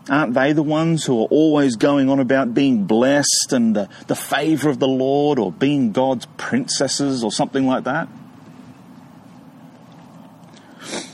Aren't 0.09 0.33
they 0.33 0.53
the 0.53 0.63
ones 0.63 1.05
who 1.05 1.21
are 1.21 1.27
always 1.27 1.75
going 1.75 2.09
on 2.09 2.19
about 2.19 2.53
being 2.53 2.85
blessed 2.85 3.51
and 3.51 3.75
the, 3.75 3.89
the 4.07 4.15
favour 4.15 4.69
of 4.69 4.79
the 4.79 4.87
Lord 4.87 5.37
or 5.37 5.51
being 5.51 5.91
God's 5.91 6.25
princesses 6.37 7.23
or 7.23 7.31
something 7.31 7.67
like 7.67 7.83
that? 7.83 8.07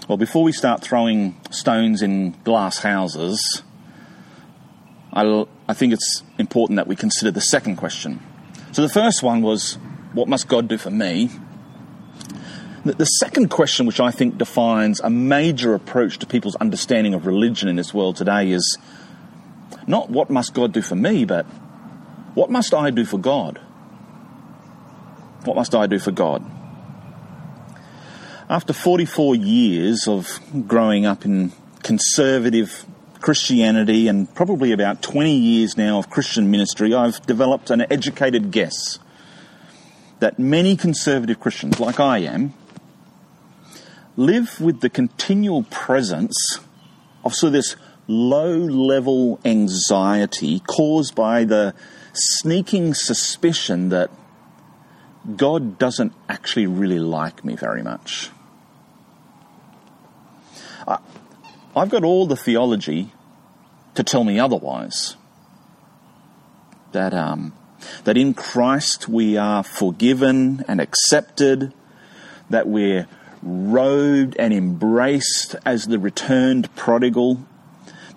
Well, 0.08 0.18
before 0.18 0.44
we 0.44 0.52
start 0.52 0.82
throwing 0.82 1.36
stones 1.50 2.02
in 2.02 2.32
glass 2.44 2.80
houses, 2.80 3.64
I, 5.12 5.46
I 5.68 5.74
think 5.74 5.94
it's 5.94 6.24
important 6.38 6.78
that 6.78 6.88
we 6.88 6.96
consider 6.96 7.32
the 7.32 7.42
second 7.42 7.76
question. 7.76 8.22
So 8.72 8.82
the 8.82 8.90
first 8.90 9.24
one 9.24 9.42
was, 9.42 9.78
What 10.14 10.30
must 10.30 10.48
God 10.48 10.68
do 10.68 10.78
for 10.78 10.92
me? 10.92 11.32
The 12.86 13.06
second 13.06 13.50
question, 13.50 13.88
which 13.88 14.00
I 14.00 14.12
think 14.12 14.38
defines 14.38 15.00
a 15.00 15.10
major 15.10 15.74
approach 15.74 16.20
to 16.20 16.28
people's 16.28 16.56
understanding 16.58 17.16
of 17.16 17.26
religion 17.26 17.68
in 17.68 17.78
this 17.78 17.96
world 17.96 18.16
today, 18.16 18.52
is 18.52 18.78
not 19.88 20.12
what 20.12 20.30
must 20.30 20.54
God 20.54 20.72
do 20.72 20.84
for 20.84 20.96
me, 20.96 21.26
but 21.26 21.48
what 22.36 22.52
must 22.52 22.76
I 22.76 22.92
do 22.92 23.04
for 23.04 23.18
God? 23.18 23.60
What 25.46 25.56
must 25.56 25.74
I 25.74 25.88
do 25.88 25.98
for 25.98 26.12
God? 26.12 26.46
After 28.48 28.72
44 28.72 29.36
years 29.36 30.08
of 30.08 30.40
growing 30.68 31.08
up 31.08 31.26
in 31.26 31.54
conservative 31.82 32.86
Christianity 33.20 34.08
and 34.08 34.32
probably 34.36 34.72
about 34.74 35.02
20 35.02 35.36
years 35.36 35.76
now 35.76 35.98
of 35.98 36.12
Christian 36.12 36.52
ministry, 36.52 36.94
I've 36.94 37.20
developed 37.26 37.72
an 37.72 37.92
educated 37.92 38.52
guess 38.52 39.00
that 40.20 40.38
many 40.38 40.78
conservative 40.78 41.40
Christians, 41.40 41.80
like 41.80 42.00
I 42.00 42.20
am, 42.20 42.54
live 44.18 44.60
with 44.62 44.82
the 44.82 44.90
continual 44.90 45.64
presence 45.64 46.60
of 47.24 47.34
sort 47.34 47.50
of 47.50 47.54
this 47.54 47.76
low 48.08 48.56
level 48.56 49.40
anxiety 49.44 50.60
caused 50.60 51.16
by 51.16 51.44
the 51.44 51.74
sneaking 52.14 52.94
suspicion 52.94 53.90
that 53.90 54.10
God 55.36 55.80
doesn't 55.80 56.14
actually 56.30 56.68
really 56.68 57.00
like 57.00 57.44
me 57.44 57.56
very 57.56 57.82
much. 57.82 58.30
I've 61.76 61.90
got 61.90 62.06
all 62.06 62.26
the 62.26 62.38
theology 62.38 63.12
to 63.96 64.04
tell 64.04 64.24
me 64.24 64.40
otherwise. 64.40 65.18
That, 66.94 67.14
um, 67.14 67.52
that 68.06 68.16
in 68.16 68.34
Christ 68.34 69.10
we 69.10 69.36
are 69.36 69.62
forgiven 69.62 70.64
and 70.70 70.80
accepted, 70.80 71.74
that 72.50 72.68
we're 72.68 73.08
robed 73.46 74.36
and 74.38 74.54
embraced 74.54 75.56
as 75.66 75.86
the 75.86 76.00
returned 76.00 76.74
prodigal, 76.76 77.46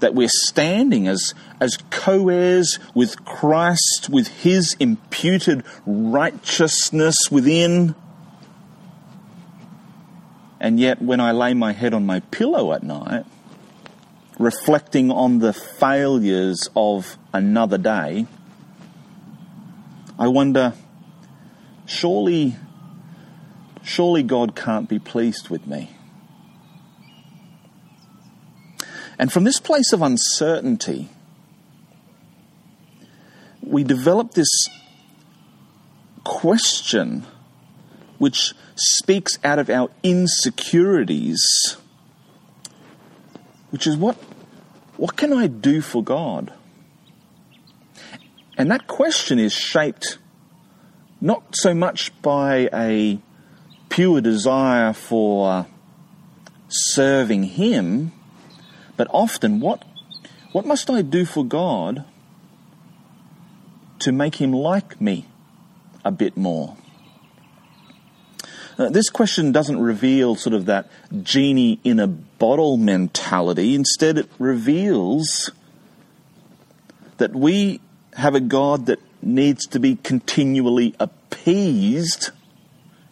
that 0.00 0.14
we're 0.14 0.28
standing 0.28 1.06
as, 1.06 1.34
as 1.60 1.76
co 1.90 2.28
heirs 2.28 2.78
with 2.94 3.24
Christ, 3.24 4.08
with 4.10 4.28
his 4.28 4.74
imputed 4.80 5.62
righteousness 5.86 7.16
within. 7.30 7.94
And 10.58 10.80
yet, 10.80 11.00
when 11.00 11.20
I 11.20 11.32
lay 11.32 11.54
my 11.54 11.72
head 11.72 11.94
on 11.94 12.06
my 12.06 12.20
pillow 12.20 12.72
at 12.72 12.82
night, 12.82 13.24
reflecting 14.38 15.10
on 15.10 15.40
the 15.40 15.52
failures 15.52 16.68
of 16.74 17.18
another 17.32 17.78
day, 17.78 18.26
I 20.18 20.26
wonder 20.26 20.74
surely, 21.86 22.56
surely 23.88 24.22
God 24.22 24.54
can't 24.54 24.86
be 24.88 24.98
pleased 24.98 25.48
with 25.48 25.66
me. 25.66 25.90
And 29.18 29.32
from 29.32 29.44
this 29.44 29.58
place 29.58 29.92
of 29.92 30.02
uncertainty, 30.02 31.08
we 33.62 33.82
develop 33.82 34.32
this 34.32 34.68
question 36.22 37.24
which 38.18 38.52
speaks 38.76 39.38
out 39.42 39.58
of 39.58 39.70
our 39.70 39.90
insecurities, 40.02 41.42
which 43.70 43.86
is 43.86 43.96
what 43.96 44.16
what 44.96 45.16
can 45.16 45.32
I 45.32 45.46
do 45.46 45.80
for 45.80 46.04
God? 46.04 46.52
And 48.56 48.70
that 48.70 48.86
question 48.86 49.38
is 49.38 49.52
shaped 49.52 50.18
not 51.20 51.54
so 51.56 51.72
much 51.72 52.20
by 52.20 52.68
a 52.72 53.20
pure 53.88 54.20
desire 54.20 54.92
for 54.92 55.66
serving 56.68 57.44
Him, 57.44 58.12
but 58.96 59.08
often 59.10 59.60
what, 59.60 59.84
what 60.52 60.66
must 60.66 60.90
I 60.90 61.02
do 61.02 61.24
for 61.24 61.44
God 61.44 62.04
to 64.00 64.12
make 64.12 64.36
Him 64.36 64.52
like 64.52 65.00
me 65.00 65.26
a 66.04 66.10
bit 66.10 66.36
more? 66.36 66.76
Uh, 68.78 68.88
this 68.88 69.10
question 69.10 69.50
doesn't 69.50 69.80
reveal 69.80 70.36
sort 70.36 70.54
of 70.54 70.66
that 70.66 70.88
genie 71.22 71.80
in 71.82 71.98
a 71.98 72.06
bottle 72.06 72.76
mentality. 72.76 73.74
Instead, 73.74 74.18
it 74.18 74.30
reveals 74.38 75.50
that 77.16 77.34
we 77.34 77.80
have 78.14 78.36
a 78.36 78.40
God 78.40 78.86
that 78.86 79.00
needs 79.20 79.66
to 79.66 79.80
be 79.80 79.96
continually 79.96 80.94
appeased 81.00 82.30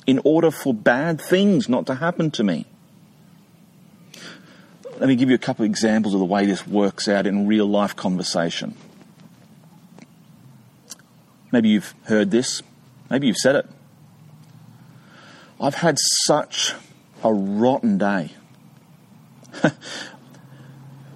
in 0.07 0.21
order 0.25 0.51
for 0.51 0.73
bad 0.73 1.21
things 1.21 1.69
not 1.69 1.87
to 1.87 1.97
happen 1.97 2.31
to 2.33 2.45
me. 2.45 2.67
Let 4.99 5.09
me 5.09 5.17
give 5.17 5.29
you 5.29 5.35
a 5.35 5.39
couple 5.39 5.65
of 5.65 5.71
examples 5.71 6.15
of 6.15 6.21
the 6.21 6.27
way 6.27 6.47
this 6.47 6.67
works 6.67 7.07
out 7.07 7.27
in 7.27 7.47
real 7.47 7.67
life 7.67 7.95
conversation. 7.95 8.75
Maybe 11.53 11.69
you've 11.69 11.95
heard 12.05 12.31
this, 12.31 12.63
maybe 13.11 13.27
you've 13.27 13.37
said 13.37 13.57
it. 13.57 13.67
I've 15.61 15.75
had 15.75 15.99
such 15.99 16.75
a 17.23 17.33
rotten 17.33 17.99
day. 17.99 18.33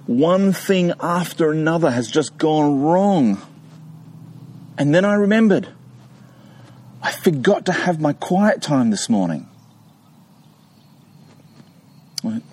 One 0.06 0.52
thing 0.52 0.92
after 1.00 1.50
another 1.52 1.90
has 1.90 2.10
just 2.10 2.36
gone 2.36 2.82
wrong. 2.82 3.40
And 4.76 4.94
then 4.94 5.04
I 5.04 5.14
remembered 5.14 5.68
I 7.02 7.12
forgot 7.12 7.66
to 7.66 7.72
have 7.72 8.00
my 8.00 8.12
quiet 8.12 8.62
time 8.62 8.90
this 8.90 9.08
morning. 9.08 9.48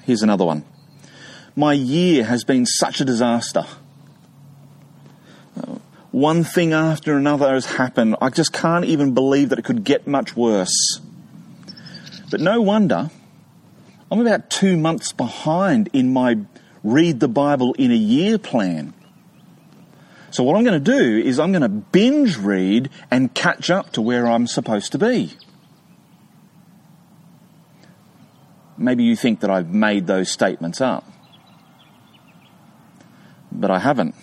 Here's 0.03 0.21
another 0.21 0.45
one. 0.45 0.63
My 1.55 1.73
year 1.73 2.23
has 2.23 2.43
been 2.43 2.65
such 2.65 3.01
a 3.01 3.05
disaster. 3.05 3.65
One 6.11 6.43
thing 6.43 6.71
after 6.71 7.17
another 7.17 7.53
has 7.53 7.65
happened. 7.65 8.15
I 8.21 8.29
just 8.29 8.53
can't 8.53 8.85
even 8.85 9.13
believe 9.13 9.49
that 9.49 9.59
it 9.59 9.65
could 9.65 9.83
get 9.83 10.07
much 10.07 10.35
worse. 10.35 11.01
But 12.29 12.39
no 12.39 12.61
wonder 12.61 13.09
I'm 14.09 14.21
about 14.21 14.49
two 14.49 14.77
months 14.77 15.11
behind 15.11 15.89
in 15.91 16.13
my 16.13 16.37
read 16.83 17.19
the 17.19 17.27
Bible 17.27 17.73
in 17.73 17.91
a 17.91 17.95
year 17.95 18.37
plan. 18.37 18.93
So, 20.37 20.43
what 20.43 20.55
I'm 20.55 20.63
going 20.63 20.83
to 20.83 20.91
do 20.99 21.17
is 21.17 21.39
I'm 21.39 21.51
going 21.51 21.63
to 21.63 21.67
binge 21.67 22.37
read 22.37 22.91
and 23.09 23.33
catch 23.33 23.71
up 23.71 23.93
to 23.93 24.03
where 24.03 24.27
I'm 24.27 24.45
supposed 24.45 24.91
to 24.91 24.99
be. 24.99 25.33
Maybe 28.77 29.03
you 29.03 29.15
think 29.15 29.39
that 29.39 29.49
I've 29.49 29.73
made 29.73 30.05
those 30.05 30.29
statements 30.29 30.79
up, 30.79 31.11
but 33.51 33.71
I 33.71 33.79
haven't. 33.79 34.13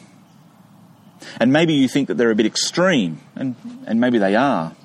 And 1.40 1.52
maybe 1.52 1.74
you 1.74 1.88
think 1.88 2.06
that 2.06 2.14
they're 2.14 2.30
a 2.30 2.36
bit 2.36 2.46
extreme, 2.46 3.18
and, 3.34 3.56
and 3.84 4.00
maybe 4.00 4.18
they 4.18 4.36
are. 4.36 4.76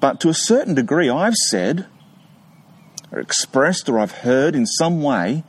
But 0.00 0.20
to 0.20 0.28
a 0.28 0.34
certain 0.34 0.74
degree, 0.74 1.08
I've 1.08 1.36
said, 1.48 1.86
or 3.10 3.20
expressed, 3.20 3.88
or 3.88 3.98
I've 3.98 4.12
heard 4.12 4.54
in 4.54 4.66
some 4.66 5.00
way 5.00 5.44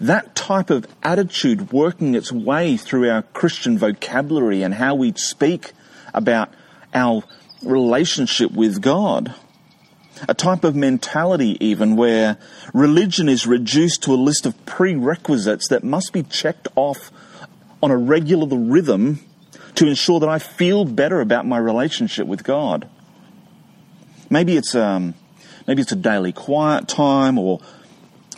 that 0.00 0.31
type 0.42 0.70
of 0.70 0.84
attitude 1.04 1.70
working 1.70 2.16
its 2.16 2.32
way 2.32 2.76
through 2.76 3.08
our 3.08 3.22
Christian 3.22 3.78
vocabulary 3.78 4.62
and 4.64 4.74
how 4.74 4.96
we 4.96 5.12
speak 5.12 5.70
about 6.12 6.52
our 6.92 7.22
relationship 7.62 8.50
with 8.50 8.82
God. 8.82 9.36
A 10.28 10.34
type 10.34 10.64
of 10.64 10.74
mentality, 10.74 11.56
even 11.64 11.94
where 11.94 12.38
religion 12.74 13.28
is 13.28 13.46
reduced 13.46 14.02
to 14.02 14.14
a 14.14 14.16
list 14.16 14.44
of 14.44 14.66
prerequisites 14.66 15.68
that 15.68 15.84
must 15.84 16.12
be 16.12 16.24
checked 16.24 16.66
off 16.74 17.12
on 17.80 17.92
a 17.92 17.96
regular 17.96 18.48
rhythm 18.58 19.20
to 19.76 19.86
ensure 19.86 20.18
that 20.18 20.28
I 20.28 20.40
feel 20.40 20.84
better 20.84 21.20
about 21.20 21.46
my 21.46 21.58
relationship 21.58 22.26
with 22.26 22.42
God. 22.42 22.88
Maybe 24.28 24.56
it's 24.56 24.74
um, 24.74 25.14
maybe 25.68 25.82
it's 25.82 25.92
a 25.92 25.96
daily 25.96 26.32
quiet 26.32 26.88
time 26.88 27.38
or 27.38 27.60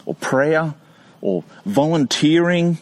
or 0.04 0.14
prayer 0.14 0.74
or 1.24 1.42
volunteering 1.64 2.76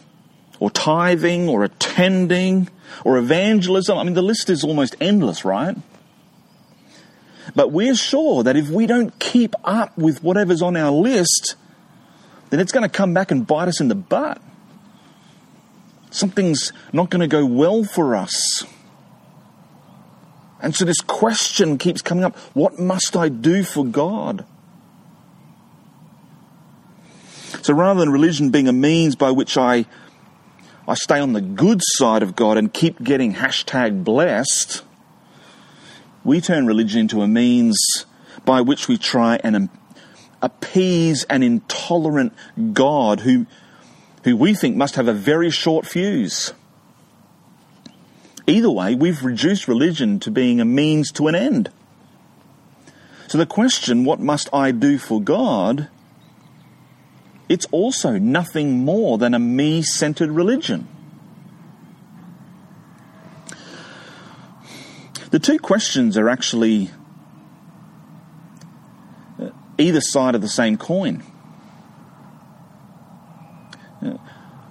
or 0.59 0.69
tithing 0.69 1.47
or 1.47 1.63
attending 1.63 2.69
or 3.05 3.17
evangelism. 3.17 3.97
I 3.97 4.03
mean, 4.03 4.13
the 4.13 4.21
list 4.21 4.49
is 4.49 4.65
almost 4.65 4.97
endless, 4.99 5.45
right? 5.45 5.77
But 7.55 7.71
we're 7.71 7.95
sure 7.95 8.43
that 8.43 8.57
if 8.57 8.69
we 8.69 8.85
don't 8.85 9.17
keep 9.17 9.55
up 9.63 9.97
with 9.97 10.21
whatever's 10.23 10.61
on 10.61 10.75
our 10.75 10.91
list, 10.91 11.55
then 12.49 12.59
it's 12.59 12.73
going 12.73 12.83
to 12.83 12.89
come 12.89 13.13
back 13.13 13.31
and 13.31 13.47
bite 13.47 13.69
us 13.69 13.79
in 13.79 13.87
the 13.87 13.95
butt. 13.95 14.41
Something's 16.11 16.73
not 16.91 17.09
going 17.09 17.21
to 17.21 17.27
go 17.27 17.45
well 17.45 17.85
for 17.85 18.15
us. 18.15 18.65
And 20.61 20.75
so 20.75 20.83
this 20.83 20.99
question 20.99 21.77
keeps 21.77 22.01
coming 22.01 22.25
up 22.25 22.37
what 22.53 22.77
must 22.77 23.15
I 23.15 23.29
do 23.29 23.63
for 23.63 23.85
God? 23.85 24.45
So 27.63 27.73
rather 27.73 28.01
than 28.01 28.11
religion 28.11 28.49
being 28.49 28.67
a 28.67 28.73
means 28.73 29.15
by 29.15 29.31
which 29.31 29.57
I, 29.57 29.85
I 30.85 30.95
stay 30.95 31.21
on 31.21 31.31
the 31.31 31.39
good 31.39 31.79
side 31.81 32.21
of 32.21 32.35
God 32.35 32.57
and 32.57 32.71
keep 32.73 33.01
getting 33.01 33.35
hashtag 33.35 34.03
blessed, 34.03 34.83
we 36.25 36.41
turn 36.41 36.67
religion 36.67 36.99
into 36.99 37.21
a 37.21 37.27
means 37.27 38.05
by 38.43 38.59
which 38.59 38.89
we 38.89 38.97
try 38.97 39.39
and 39.45 39.69
appease 40.41 41.23
an 41.29 41.41
intolerant 41.41 42.33
God 42.73 43.21
who, 43.21 43.45
who 44.25 44.35
we 44.35 44.53
think 44.53 44.75
must 44.75 44.95
have 44.95 45.07
a 45.07 45.13
very 45.13 45.49
short 45.49 45.85
fuse. 45.85 46.53
Either 48.45 48.69
way, 48.69 48.93
we've 48.93 49.23
reduced 49.23 49.69
religion 49.69 50.19
to 50.19 50.29
being 50.29 50.59
a 50.59 50.65
means 50.65 51.13
to 51.13 51.29
an 51.29 51.35
end. 51.35 51.71
So 53.29 53.37
the 53.37 53.45
question, 53.45 54.03
what 54.03 54.19
must 54.19 54.53
I 54.53 54.71
do 54.71 54.97
for 54.97 55.21
God, 55.21 55.87
it's 57.49 57.65
also 57.71 58.17
nothing 58.17 58.85
more 58.85 59.17
than 59.17 59.33
a 59.33 59.39
me 59.39 59.81
centered 59.81 60.31
religion. 60.31 60.87
The 65.31 65.39
two 65.39 65.57
questions 65.57 66.15
are 66.17 66.29
actually 66.29 66.91
uh, 69.41 69.49
either 69.77 69.99
side 69.99 70.35
of 70.35 70.41
the 70.41 70.47
same 70.47 70.77
coin. 70.77 71.23
Uh, 74.01 74.17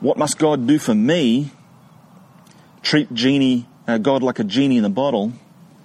what 0.00 0.16
must 0.16 0.38
God 0.38 0.66
do 0.66 0.78
for 0.78 0.94
me? 0.94 1.50
Treat 2.82 3.12
genie, 3.12 3.66
uh, 3.88 3.98
God 3.98 4.22
like 4.22 4.38
a 4.38 4.44
genie 4.44 4.76
in 4.76 4.84
a 4.84 4.90
bottle. 4.90 5.32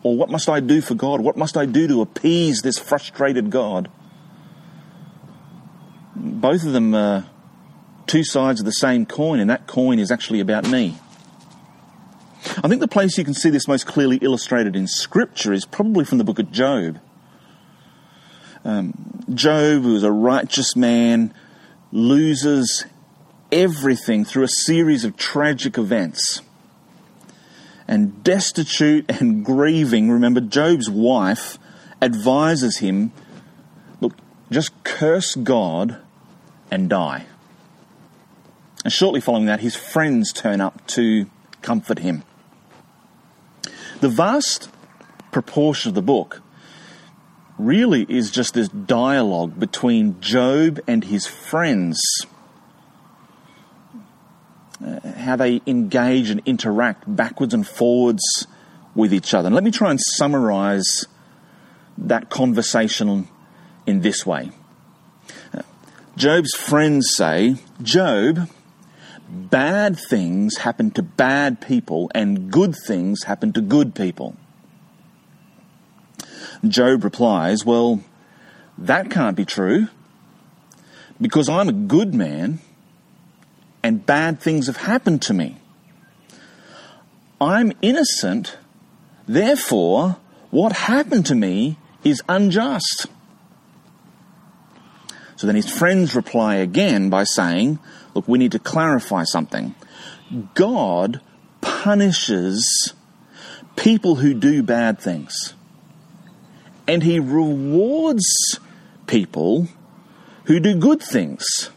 Or 0.04 0.16
what 0.16 0.30
must 0.30 0.48
I 0.48 0.60
do 0.60 0.82
for 0.82 0.94
God? 0.94 1.22
What 1.22 1.38
must 1.38 1.58
I 1.58 1.66
do 1.66 1.88
to 1.88 2.02
appease 2.02 2.62
this 2.62 2.78
frustrated 2.78 3.50
God? 3.50 3.90
Both 6.18 6.66
of 6.66 6.74
them 6.74 6.96
are 6.96 7.26
two 8.08 8.24
sides 8.24 8.60
of 8.60 8.66
the 8.66 8.72
same 8.72 9.06
coin, 9.06 9.40
and 9.40 9.50
that 9.50 9.68
coin 9.68 10.00
is 10.00 10.12
actually 10.12 10.40
about 10.40 10.68
me. 10.70 10.98
I 12.64 12.68
think 12.68 12.82
the 12.82 12.88
place 12.88 13.18
you 13.18 13.24
can 13.24 13.34
see 13.34 13.50
this 13.50 13.68
most 13.68 13.86
clearly 13.86 14.18
illustrated 14.18 14.76
in 14.76 14.88
Scripture 14.88 15.54
is 15.54 15.66
probably 15.66 16.06
from 16.06 16.18
the 16.18 16.24
book 16.24 16.40
of 16.40 16.52
Job. 16.52 17.00
Um, 18.64 19.24
Job, 19.34 19.84
who 19.84 19.96
is 19.96 20.04
a 20.04 20.12
righteous 20.12 20.76
man, 20.76 21.34
loses 21.92 22.86
everything 23.52 24.26
through 24.26 24.44
a 24.44 24.48
series 24.48 25.06
of 25.06 25.18
tragic 25.18 25.78
events. 25.78 26.42
And 27.88 28.24
destitute 28.24 29.10
and 29.22 29.46
grieving, 29.46 30.12
remember, 30.12 30.42
Job's 30.42 30.90
wife 30.90 31.58
advises 32.02 32.80
him 32.80 33.12
look, 34.02 34.14
just 34.52 34.72
curse 34.84 35.36
God 35.36 35.98
and 36.72 36.90
die. 36.90 37.26
And 38.84 38.94
shortly 38.94 39.22
following 39.22 39.46
that, 39.48 39.60
his 39.60 39.76
friends 39.76 40.32
turn 40.32 40.62
up 40.62 40.86
to 40.88 41.28
comfort 41.62 42.00
him. 42.00 42.24
The 44.00 44.10
vast 44.10 44.70
proportion 45.32 45.90
of 45.90 45.96
the 45.96 46.02
book 46.02 46.42
really 47.58 48.06
is 48.08 48.32
just 48.32 48.54
this 48.54 48.70
dialogue 48.70 49.60
between 49.60 50.22
Job 50.22 50.80
and 50.88 51.04
his 51.04 51.26
friends. 51.26 52.00
Uh, 54.86 55.00
how 55.14 55.36
they 55.36 55.62
engage 55.66 56.30
and 56.30 56.42
interact 56.46 57.04
backwards 57.08 57.54
and 57.54 57.68
forwards 57.68 58.48
with 58.94 59.14
each 59.14 59.34
other. 59.34 59.48
And 59.48 59.56
let 59.56 59.64
me 59.64 59.72
try 59.72 59.90
and 59.90 60.00
summarize 60.00 61.06
that 61.98 62.30
conversation 62.30 63.28
in 63.88 64.02
this 64.02 64.26
way. 64.26 64.52
Job's 66.18 66.56
friends 66.56 67.14
say, 67.16 67.58
Job, 67.84 68.50
bad 69.30 70.00
things 70.00 70.58
happen 70.58 70.90
to 70.92 71.04
bad 71.04 71.62
people 71.62 72.10
and 72.16 72.52
good 72.52 72.74
things 72.88 73.26
happen 73.26 73.54
to 73.54 73.62
good 73.62 73.94
people. 73.94 74.36
Job 76.68 77.04
replies, 77.04 77.64
Well, 77.64 78.02
that 78.80 79.12
can't 79.12 79.38
be 79.38 79.46
true 79.46 79.90
because 81.22 81.48
I'm 81.50 81.70
a 81.70 81.74
good 81.74 82.16
man 82.16 82.62
and 83.84 84.04
bad 84.04 84.40
things 84.40 84.66
have 84.66 84.78
happened 84.78 85.22
to 85.24 85.36
me. 85.36 85.58
I'm 87.40 87.74
innocent, 87.84 88.58
therefore, 89.28 90.18
what 90.50 90.72
happened 90.72 91.28
to 91.28 91.36
me 91.36 91.78
is 92.04 92.24
unjust. 92.28 93.06
So 95.38 95.48
then 95.48 95.56
his 95.56 95.70
friends 95.70 96.16
reply 96.16 96.56
again 96.56 97.10
by 97.10 97.24
saying, 97.24 97.80
Look, 98.14 98.28
we 98.28 98.40
need 98.40 98.52
to 98.54 98.60
clarify 98.60 99.24
something. 99.24 99.76
God 100.56 101.22
punishes 101.62 102.94
people 103.76 104.16
who 104.16 104.34
do 104.34 104.64
bad 104.64 105.00
things, 105.00 105.54
and 106.88 107.04
he 107.04 107.20
rewards 107.20 108.60
people 109.06 109.68
who 110.46 110.60
do 110.60 110.76
good 110.76 111.02
things. 111.02 111.70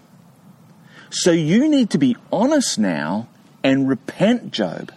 So 1.10 1.30
you 1.30 1.68
need 1.68 1.90
to 1.90 1.98
be 1.98 2.16
honest 2.32 2.78
now 2.78 3.28
and 3.62 3.88
repent, 3.88 4.52
Job. 4.52 4.92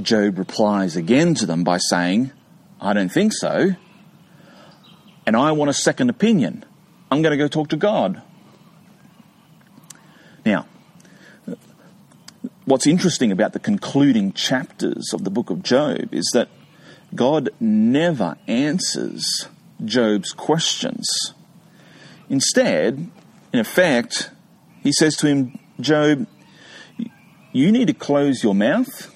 Job 0.00 0.38
replies 0.38 0.94
again 0.96 1.34
to 1.34 1.46
them 1.46 1.64
by 1.64 1.78
saying, 1.78 2.30
I 2.80 2.92
don't 2.92 3.10
think 3.10 3.32
so. 3.32 3.74
And 5.26 5.36
I 5.36 5.52
want 5.52 5.70
a 5.70 5.74
second 5.74 6.10
opinion. 6.10 6.64
I'm 7.10 7.22
going 7.22 7.32
to 7.32 7.36
go 7.36 7.48
talk 7.48 7.68
to 7.68 7.76
God. 7.76 8.22
Now, 10.44 10.66
what's 12.64 12.86
interesting 12.86 13.32
about 13.32 13.52
the 13.52 13.58
concluding 13.58 14.32
chapters 14.32 15.12
of 15.12 15.24
the 15.24 15.30
book 15.30 15.50
of 15.50 15.62
Job 15.62 16.14
is 16.14 16.30
that 16.34 16.48
God 17.14 17.50
never 17.58 18.36
answers 18.46 19.48
Job's 19.84 20.32
questions. 20.32 21.08
Instead, 22.28 23.10
in 23.52 23.58
effect, 23.58 24.30
he 24.82 24.92
says 24.92 25.16
to 25.16 25.26
him, 25.26 25.58
Job, 25.80 26.26
you 27.52 27.72
need 27.72 27.88
to 27.88 27.94
close 27.94 28.44
your 28.44 28.54
mouth, 28.54 29.14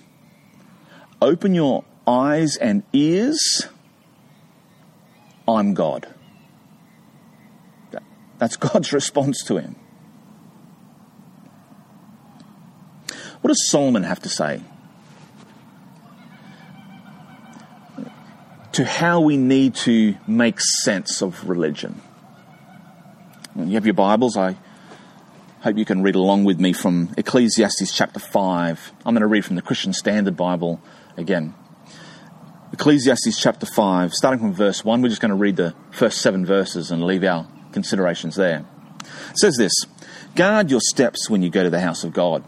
open 1.23 1.55
your 1.55 1.85
eyes 2.07 2.57
and 2.57 2.83
ears. 2.93 3.69
I'm 5.47 5.75
God. 5.75 6.07
That's 8.39 8.57
God's 8.59 8.93
response 8.93 9.43
to 9.45 9.59
him. 9.59 9.77
What 13.41 13.49
does 13.49 13.69
Solomon 13.69 14.05
have 14.05 14.21
to 14.21 14.29
say? 14.29 14.61
To 18.73 18.85
how 18.85 19.21
we 19.21 19.37
need 19.37 19.75
to 19.77 20.17
make 20.27 20.61
sense 20.61 21.23
of 21.23 21.49
religion. 21.49 22.01
You 23.55 23.75
have 23.75 23.87
your 23.87 23.95
Bibles, 23.95 24.37
I 24.37 24.57
hope 25.61 25.79
you 25.79 25.85
can 25.85 26.03
read 26.03 26.17
along 26.17 26.45
with 26.45 26.59
me 26.59 26.73
from 26.73 27.15
Ecclesiastes 27.17 27.95
chapter 27.95 28.19
5. 28.19 28.93
I'm 29.07 29.15
going 29.15 29.21
to 29.21 29.27
read 29.27 29.45
from 29.45 29.57
the 29.57 29.63
Christian 29.63 29.93
Standard 29.93 30.37
Bible 30.37 30.81
again. 31.17 31.55
Ecclesiastes 32.75 33.41
chapter 33.41 33.67
5, 33.67 34.13
starting 34.13 34.41
from 34.41 34.53
verse 34.53 34.85
1. 34.85 35.01
We're 35.01 35.09
just 35.09 35.21
going 35.21 35.29
to 35.29 35.37
read 35.37 35.55
the 35.55 35.77
first 35.93 36.21
seven 36.21 36.45
verses 36.45 36.91
and 36.91 37.05
leave 37.05 37.23
our 37.23 37.47
considerations 37.71 38.35
there. 38.35 38.65
It 39.31 39.39
says 39.39 39.55
this 39.57 39.73
Guard 40.35 40.73
your 40.73 40.81
steps 40.81 41.31
when 41.31 41.41
you 41.41 41.51
go 41.51 41.63
to 41.63 41.71
the 41.71 41.79
house 41.79 42.03
of 42.03 42.13
God. 42.13 42.43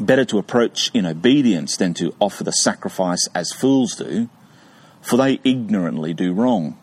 Better 0.00 0.24
to 0.24 0.38
approach 0.38 0.90
in 0.94 1.04
obedience 1.04 1.76
than 1.76 1.92
to 1.94 2.14
offer 2.18 2.44
the 2.44 2.50
sacrifice 2.50 3.28
as 3.34 3.52
fools 3.52 3.94
do, 3.94 4.30
for 5.02 5.18
they 5.18 5.38
ignorantly 5.44 6.14
do 6.14 6.32
wrong. 6.32 6.78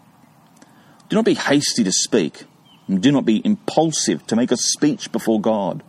Do 1.09 1.15
not 1.15 1.25
be 1.25 1.33
hasty 1.33 1.83
to 1.83 1.91
speak, 1.91 2.43
and 2.87 3.01
do 3.01 3.11
not 3.11 3.25
be 3.25 3.43
impulsive 3.43 4.27
to 4.27 4.35
make 4.35 4.51
a 4.51 4.57
speech 4.57 5.11
before 5.11 5.41
God. 5.41 5.81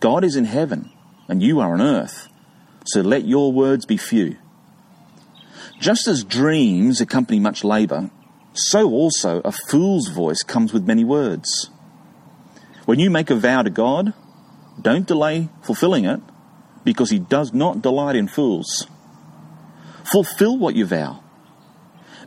God 0.00 0.24
is 0.24 0.34
in 0.34 0.46
heaven, 0.46 0.90
and 1.28 1.44
you 1.44 1.60
are 1.60 1.74
on 1.74 1.80
earth, 1.80 2.28
so 2.86 3.02
let 3.02 3.24
your 3.24 3.52
words 3.52 3.86
be 3.86 3.96
few. 3.96 4.36
Just 5.84 6.08
as 6.08 6.24
dreams 6.24 7.02
accompany 7.02 7.38
much 7.38 7.62
labour, 7.62 8.08
so 8.54 8.88
also 8.88 9.42
a 9.44 9.52
fool's 9.52 10.08
voice 10.08 10.42
comes 10.42 10.72
with 10.72 10.86
many 10.86 11.04
words. 11.04 11.68
When 12.86 12.98
you 12.98 13.10
make 13.10 13.28
a 13.28 13.34
vow 13.34 13.60
to 13.60 13.68
God, 13.68 14.14
don't 14.80 15.06
delay 15.06 15.50
fulfilling 15.60 16.06
it, 16.06 16.22
because 16.84 17.10
he 17.10 17.18
does 17.18 17.52
not 17.52 17.82
delight 17.82 18.16
in 18.16 18.28
fools. 18.28 18.86
Fulfill 20.04 20.56
what 20.56 20.74
you 20.74 20.86
vow. 20.86 21.22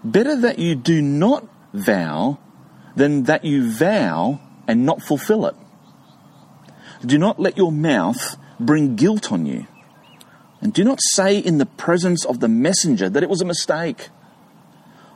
Better 0.04 0.36
that 0.36 0.60
you 0.60 0.76
do 0.76 1.02
not 1.02 1.44
vow 1.74 2.38
than 2.96 3.24
that 3.24 3.44
you 3.44 3.72
vow 3.72 4.40
and 4.68 4.86
not 4.86 5.02
fulfill 5.02 5.48
it. 5.48 5.56
Do 7.04 7.18
not 7.18 7.40
let 7.40 7.58
your 7.58 7.72
mouth 7.72 8.38
bring 8.60 8.96
guilt 8.96 9.32
on 9.32 9.48
you. 9.48 9.66
And 10.62 10.74
do 10.74 10.84
not 10.84 11.00
say 11.12 11.38
in 11.38 11.58
the 11.58 11.66
presence 11.66 12.26
of 12.26 12.40
the 12.40 12.48
messenger 12.48 13.10
that 13.10 13.24
it 13.24 13.30
was 13.30 13.42
a 13.42 13.46
mistake. 13.46 14.10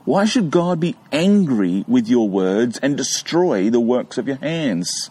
Why 0.04 0.24
should 0.24 0.50
God 0.50 0.80
be 0.80 0.96
angry 1.12 1.84
with 1.86 2.08
your 2.08 2.28
words 2.28 2.78
and 2.78 2.96
destroy 2.96 3.70
the 3.70 3.80
works 3.80 4.18
of 4.18 4.26
your 4.26 4.38
hands? 4.38 5.10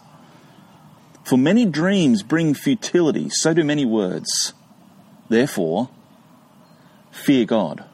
For 1.24 1.38
many 1.38 1.64
dreams 1.64 2.22
bring 2.22 2.54
futility, 2.54 3.28
so 3.30 3.54
do 3.54 3.64
many 3.64 3.84
words. 3.84 4.52
Therefore, 5.28 5.88
fear 7.10 7.44
God. 7.44 7.84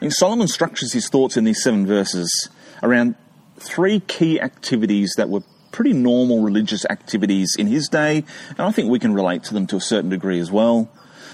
And 0.00 0.12
Solomon 0.12 0.46
structures 0.46 0.92
his 0.92 1.08
thoughts 1.08 1.36
in 1.36 1.44
these 1.44 1.62
seven 1.62 1.86
verses 1.86 2.48
around 2.82 3.16
three 3.58 4.00
key 4.00 4.40
activities 4.40 5.14
that 5.16 5.28
were 5.28 5.42
pretty 5.70 5.92
normal 5.92 6.42
religious 6.42 6.84
activities 6.86 7.56
in 7.58 7.66
his 7.66 7.88
day, 7.88 8.24
and 8.50 8.60
I 8.60 8.70
think 8.72 8.90
we 8.90 8.98
can 8.98 9.14
relate 9.14 9.44
to 9.44 9.54
them 9.54 9.66
to 9.68 9.76
a 9.76 9.80
certain 9.80 10.10
degree 10.10 10.40
as 10.40 10.50
well. 10.50 10.90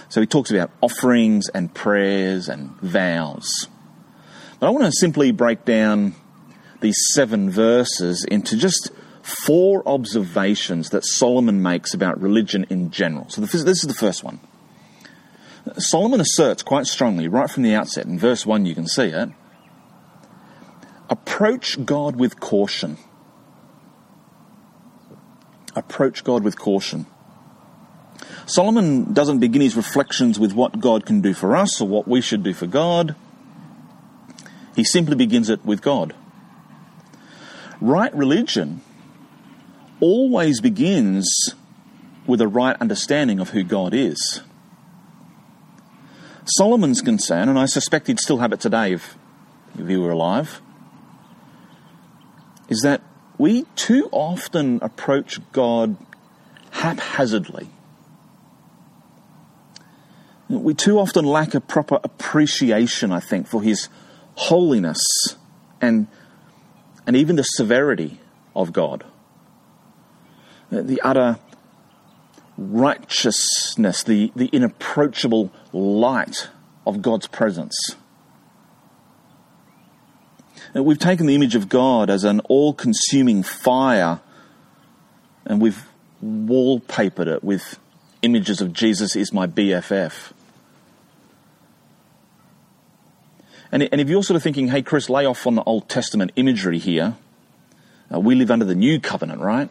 So 0.09 0.21
he 0.21 0.27
talks 0.27 0.51
about 0.51 0.71
offerings 0.81 1.49
and 1.49 1.73
prayers 1.73 2.49
and 2.49 2.71
vows. 2.81 3.69
But 4.61 4.67
I 4.67 4.71
want 4.71 4.85
to 4.85 4.93
simply 4.93 5.33
break 5.33 5.65
down 5.65 6.15
these 6.81 6.97
seven 7.13 7.51
verses 7.51 8.25
into 8.25 8.57
just 8.57 8.91
four 9.23 9.83
observations 9.89 10.91
that 10.91 11.05
Solomon 11.05 11.63
makes 11.63 11.95
about 11.95 12.21
religion 12.21 12.67
in 12.69 12.91
general. 12.91 13.29
So 13.31 13.41
this 13.41 13.55
is 13.55 13.83
the 13.83 13.95
first 13.95 14.23
one. 14.23 14.41
Solomon 15.79 16.21
asserts 16.21 16.63
quite 16.63 16.87
strongly, 16.87 17.27
right 17.27 17.51
from 17.51 17.63
the 17.63 17.75
outset, 17.75 18.05
in 18.05 18.19
verse 18.19 18.45
1 18.45 18.67
you 18.67 18.75
can 18.75 18.87
see 18.87 19.07
it 19.07 19.31
approach 21.09 21.85
God 21.85 22.17
with 22.17 22.41
caution 22.41 22.99
approach 25.89 26.25
God 26.25 26.43
with 26.43 26.59
caution. 26.59 27.07
Solomon 28.47 29.13
doesn't 29.13 29.39
begin 29.39 29.63
his 29.63 29.77
reflections 29.77 30.39
with 30.39 30.53
what 30.53 30.81
God 30.81 31.07
can 31.07 31.21
do 31.21 31.33
for 31.33 31.57
us 31.57 31.81
or 31.81 31.89
what 31.89 32.07
we 32.07 32.21
should 32.21 32.43
do 32.43 32.53
for 32.53 32.67
God. 32.67 33.15
He 34.77 34.85
simply 34.85 35.17
begins 35.17 35.49
it 35.49 35.65
with 35.65 35.81
God. 35.83 36.15
Right 37.81 38.15
religion 38.15 38.83
always 40.01 40.61
begins 40.61 41.55
with 42.27 42.41
a 42.41 42.49
right 42.49 42.77
understanding 42.81 43.41
of 43.41 43.51
who 43.51 43.63
God 43.63 43.95
is. 43.95 44.43
Solomon's 46.47 47.01
concern, 47.01 47.49
and 47.49 47.59
I 47.59 47.67
suspect 47.67 48.07
he'd 48.07 48.21
still 48.21 48.39
have 48.39 48.53
it 48.53 48.61
today 48.61 48.93
if, 48.93 49.17
if 49.79 49.89
he 49.89 49.97
were 49.97 50.11
alive, 50.11 50.61
is 52.69 52.81
that 52.83 53.01
we 53.45 53.67
too 53.77 54.09
often 54.11 54.79
approach 54.81 55.39
God 55.53 55.99
haphazardly. 56.71 57.69
We 60.49 60.73
too 60.73 60.99
often 60.99 61.27
lack 61.27 61.55
a 61.55 61.61
proper 61.61 62.01
appreciation, 62.03 63.13
I 63.13 63.21
think, 63.21 63.47
for 63.47 63.63
His 63.63 63.91
holiness 64.37 65.05
and, 65.79 66.07
and 67.07 67.17
even 67.17 67.37
the 67.37 67.43
severity 67.43 68.19
of 68.57 68.73
God. 68.73 69.05
The 70.71 71.03
utter 71.03 71.39
righteousness, 72.57 74.03
the, 74.05 74.33
the 74.35 74.47
inapproachable 74.55 75.53
light 75.71 76.49
of 76.87 77.03
God's 77.03 77.27
presence. 77.27 77.95
We've 80.75 80.99
taken 80.99 81.27
the 81.27 81.37
image 81.37 81.55
of 81.55 81.69
God 81.69 82.11
as 82.11 82.25
an 82.25 82.41
all 82.41 82.73
consuming 82.73 83.45
fire 83.45 84.21
and 85.47 85.61
we've 85.61 85.87
wallpapered 86.23 87.29
it 87.29 87.45
with 87.45 87.79
images 88.23 88.61
of 88.61 88.73
Jesus 88.73 89.15
is 89.15 89.33
my 89.33 89.47
BFF. 89.47 90.33
And, 93.71 93.83
and 93.83 94.01
if 94.01 94.09
you're 94.09 94.23
sort 94.23 94.37
of 94.37 94.43
thinking, 94.43 94.69
hey, 94.69 94.83
Chris, 94.83 95.09
lay 95.09 95.27
off 95.27 95.47
on 95.47 95.55
the 95.55 95.63
Old 95.65 95.89
Testament 95.89 96.33
imagery 96.37 96.79
here, 96.79 97.17
uh, 98.13 98.21
we 98.21 98.35
live 98.35 98.51
under 98.51 98.65
the 98.65 98.75
new 98.75 98.99
covenant, 99.01 99.41
right? 99.41 99.69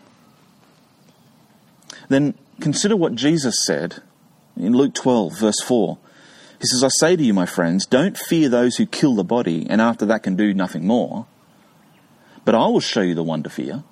Then 2.10 2.36
consider 2.60 2.96
what 2.96 3.16
Jesus 3.16 3.64
said 3.66 4.02
in 4.58 4.74
Luke 4.74 4.94
12, 4.94 5.38
verse 5.38 5.62
4. 5.62 5.98
He 6.64 6.68
says, 6.68 6.82
I 6.82 6.88
say 6.88 7.18
to 7.18 7.22
you, 7.22 7.34
my 7.34 7.46
friends, 7.46 7.86
don't 7.86 8.18
fear 8.18 8.48
those 8.48 8.78
who 8.78 8.86
kill 8.86 9.16
the 9.16 9.26
body 9.26 9.68
and 9.70 9.82
after 9.82 10.06
that 10.06 10.24
can 10.24 10.38
do 10.38 10.54
nothing 10.54 10.88
more. 10.88 11.26
But 12.46 12.56
I 12.56 12.68
will 12.68 12.80
show 12.80 13.02
you 13.02 13.16
the 13.16 13.22
one 13.22 13.44
to 13.44 13.50
fear. 13.50 13.84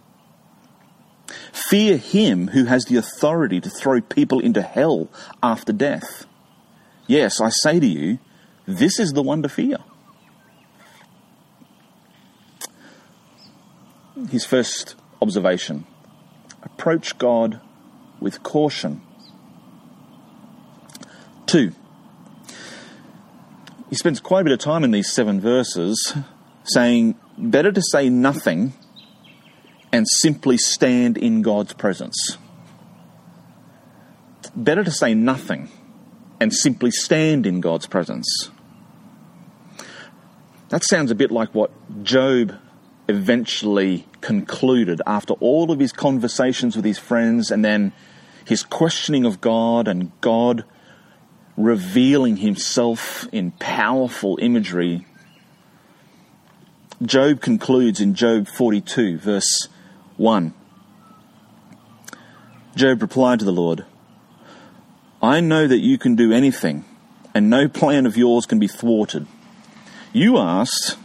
Fear 1.52 1.98
him 1.98 2.48
who 2.48 2.64
has 2.64 2.86
the 2.86 2.96
authority 2.96 3.60
to 3.60 3.70
throw 3.70 4.00
people 4.00 4.40
into 4.40 4.62
hell 4.62 5.10
after 5.44 5.74
death. 5.74 6.26
Yes, 7.08 7.42
I 7.42 7.50
say 7.50 7.78
to 7.82 7.86
you, 7.86 8.20
this 8.66 9.02
is 9.02 9.12
the 9.12 9.22
one 9.22 9.44
to 9.44 9.50
fear. 9.50 9.80
his 14.30 14.46
first 14.46 14.96
observation 15.22 15.86
approach 16.64 17.18
God 17.18 17.60
with 18.22 18.44
caution. 18.44 19.02
Two, 21.46 21.74
he 23.92 23.98
spends 23.98 24.22
quite 24.22 24.40
a 24.40 24.44
bit 24.46 24.54
of 24.54 24.60
time 24.60 24.86
in 24.86 24.92
these 24.92 25.12
seven 25.12 25.42
verses 25.42 26.14
saying, 26.64 27.20
better 27.38 27.74
to 27.74 27.82
say 27.82 28.08
nothing 28.08 28.72
and 29.92 30.08
simply 30.08 30.58
stand 30.58 31.18
in 31.18 31.42
God's 31.42 31.74
presence. 31.74 32.38
Better 34.56 34.86
to 34.86 34.92
say 34.92 35.14
nothing 35.14 35.70
and 36.40 36.54
simply 36.54 36.90
stand 36.90 37.46
in 37.46 37.60
God's 37.60 37.86
presence. 37.86 38.50
That 40.70 40.86
sounds 40.86 41.12
a 41.12 41.16
bit 41.16 41.30
like 41.30 41.54
what 41.54 41.72
Job 42.02 42.56
eventually 43.10 44.08
concluded 44.22 45.02
after 45.06 45.34
all 45.34 45.70
of 45.70 45.80
his 45.80 45.92
conversations 45.92 46.78
with 46.78 46.86
his 46.86 46.98
friends 46.98 47.52
and 47.52 47.66
then 47.66 47.92
his 48.46 48.64
questioning 48.64 49.26
of 49.26 49.42
God 49.42 49.90
and 49.90 50.14
God 50.22 50.64
revealing 51.64 52.38
himself 52.38 53.28
in 53.32 53.52
powerful 53.52 54.38
imagery. 54.42 55.06
Job 57.02 57.42
concludes 57.42 58.00
in 58.00 58.14
Job 58.14 58.48
42, 58.48 59.18
verse 59.18 59.68
1. 60.18 60.54
Job 62.76 63.02
replied 63.02 63.40
to 63.40 63.46
the 63.46 63.52
Lord, 63.52 63.86
I 65.22 65.40
know 65.40 65.68
that 65.68 65.80
you 65.80 65.98
can 65.98 66.16
do 66.16 66.32
anything, 66.32 66.86
and 67.34 67.50
no 67.50 67.68
plan 67.68 68.06
of 68.06 68.18
yours 68.18 68.46
can 68.46 68.60
be 68.60 68.68
thwarted. 68.68 69.28
You 70.14 70.38
asked, 70.38 70.98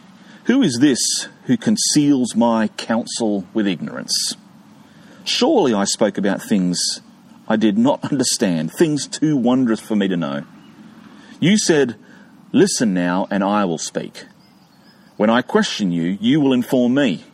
Who 0.45 0.62
is 0.62 0.79
this 0.81 1.29
who 1.45 1.57
conceals 1.57 2.35
my 2.35 2.69
counsel 2.69 3.47
with 3.53 3.66
ignorance? 3.66 4.37
Surely 5.25 5.75
I 5.75 5.85
spoke 5.85 6.19
about 6.19 6.40
things 6.40 7.01
I 7.49 7.57
did 7.57 7.79
not 7.79 8.05
understand, 8.11 8.73
things 8.73 9.07
too 9.07 9.37
wondrous 9.37 9.81
for 9.81 9.95
me 9.95 10.09
to 10.09 10.17
know. 10.17 10.45
You 11.41 11.59
said, 11.59 11.97
Listen 12.53 12.95
now, 12.95 13.27
and 13.31 13.45
I 13.45 13.65
will 13.65 13.79
speak. 13.79 14.25
When 15.17 15.31
I 15.31 15.43
question 15.43 15.93
you, 15.93 16.17
you 16.21 16.41
will 16.41 16.53
inform 16.53 16.95
me. 16.95 17.25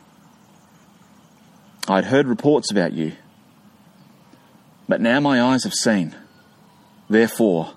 I'd 1.89 2.05
heard 2.05 2.27
reports 2.27 2.71
about 2.71 2.93
you, 2.93 3.13
but 4.89 5.01
now 5.01 5.21
my 5.21 5.43
eyes 5.43 5.65
have 5.65 5.75
seen. 5.75 6.15
Therefore, 7.09 7.75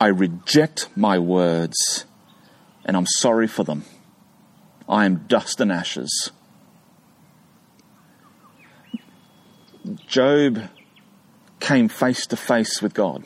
I 0.00 0.08
reject 0.08 0.88
my 0.96 1.18
words, 1.18 2.04
and 2.84 2.96
I'm 2.96 3.06
sorry 3.06 3.46
for 3.46 3.64
them. 3.64 3.84
I 4.88 5.04
am 5.04 5.24
dust 5.28 5.60
and 5.60 5.70
ashes. 5.70 6.30
Job 10.06 10.68
came 11.64 11.88
face 11.88 12.26
to 12.26 12.36
face 12.36 12.82
with 12.82 12.92
God. 12.92 13.24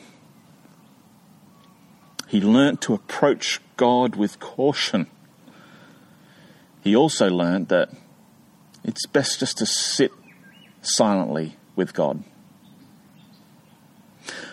He 2.29 2.39
learnt 2.39 2.81
to 2.83 2.93
approach 2.93 3.59
God 3.75 4.15
with 4.15 4.39
caution. 4.39 5.07
He 6.81 6.95
also 6.95 7.29
learnt 7.29 7.67
that 7.67 7.89
it's 8.85 9.05
best 9.07 9.41
just 9.41 9.57
to 9.57 9.65
sit 9.65 10.11
silently 10.81 11.57
with 11.75 11.93
God. 11.93 12.23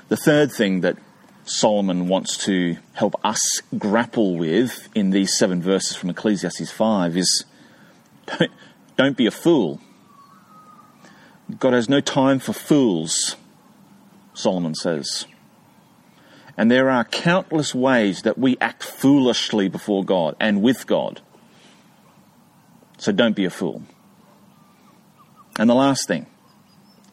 The 0.09 0.17
third 0.17 0.51
thing 0.51 0.81
that 0.81 0.97
Solomon 1.45 2.09
wants 2.09 2.45
to 2.47 2.79
help 2.95 3.15
us 3.25 3.63
grapple 3.79 4.37
with 4.37 4.89
in 4.97 5.11
these 5.11 5.39
seven 5.39 5.63
verses 5.63 5.95
from 5.97 6.11
Ecclesiastes 6.11 6.73
5 6.73 7.17
is 7.17 7.45
don't, 8.27 8.51
don't 8.97 9.17
be 9.17 9.27
a 9.27 9.31
fool. 9.31 9.81
God 11.61 11.73
has 11.73 11.89
no 11.89 12.01
time 12.01 12.41
for 12.41 12.53
fools. 12.53 13.37
Solomon 14.37 14.75
says. 14.75 15.27
And 16.57 16.71
there 16.71 16.91
are 16.91 17.05
countless 17.05 17.75
ways 17.75 18.23
that 18.23 18.39
we 18.39 18.57
act 18.61 18.83
foolishly 18.83 19.69
before 19.69 20.05
God 20.05 20.37
and 20.39 20.63
with 20.63 20.87
God. 20.87 21.21
So 22.99 23.13
don't 23.13 23.35
be 23.37 23.45
a 23.45 23.51
fool. 23.51 23.83
And 25.59 25.69
the 25.69 25.75
last 25.75 26.07
thing, 26.07 26.27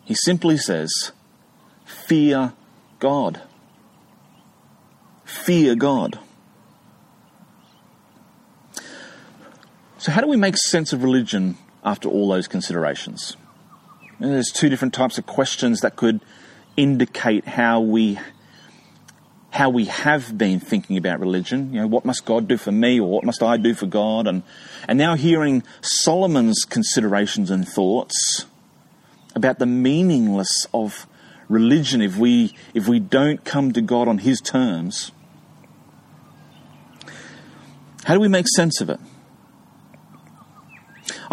he 0.04 0.16
simply 0.16 0.58
says, 0.58 1.12
fear 1.86 2.54
God. 3.00 3.42
Fear 5.24 5.76
God. 5.76 6.20
So, 9.98 10.12
how 10.12 10.20
do 10.20 10.28
we 10.28 10.36
make 10.36 10.58
sense 10.58 10.92
of 10.92 11.02
religion 11.04 11.58
after 11.84 12.10
all 12.10 12.28
those 12.28 12.50
considerations? 12.50 13.38
There's 14.20 14.52
two 14.52 14.68
different 14.68 14.94
types 14.94 15.18
of 15.18 15.26
questions 15.26 15.80
that 15.80 15.96
could 15.96 16.20
indicate 16.78 17.46
how 17.46 17.82
we 17.82 18.20
how 19.52 19.70
we 19.70 19.86
have 19.86 20.36
been 20.36 20.60
thinking 20.60 20.98
about 20.98 21.20
religion. 21.20 21.72
You 21.72 21.82
know, 21.82 21.88
what 21.88 22.06
must 22.06 22.26
God 22.26 22.48
do 22.48 22.58
for 22.58 22.72
me, 22.72 23.00
or 23.00 23.08
what 23.08 23.24
must 23.24 23.44
I 23.44 23.58
do 23.58 23.76
for 23.76 23.86
God? 23.86 24.28
And 24.28 24.44
and 24.88 24.98
now 24.98 25.16
hearing 25.16 25.64
Solomon's 25.82 26.66
considerations 26.66 27.52
and 27.52 27.68
thoughts 27.68 28.46
about 29.36 29.60
the 29.60 29.66
meaningless 29.66 30.68
of 30.74 31.08
religion 31.50 32.02
if 32.02 32.18
we 32.18 32.56
if 32.74 32.88
we 32.88 33.00
don't 33.00 33.44
come 33.44 33.72
to 33.74 33.82
God 33.82 34.08
on 34.08 34.20
His 34.20 34.42
terms. 34.42 35.12
How 38.06 38.16
do 38.16 38.20
we 38.20 38.28
make 38.28 38.48
sense 38.56 38.82
of 38.82 38.90
it? 38.90 39.00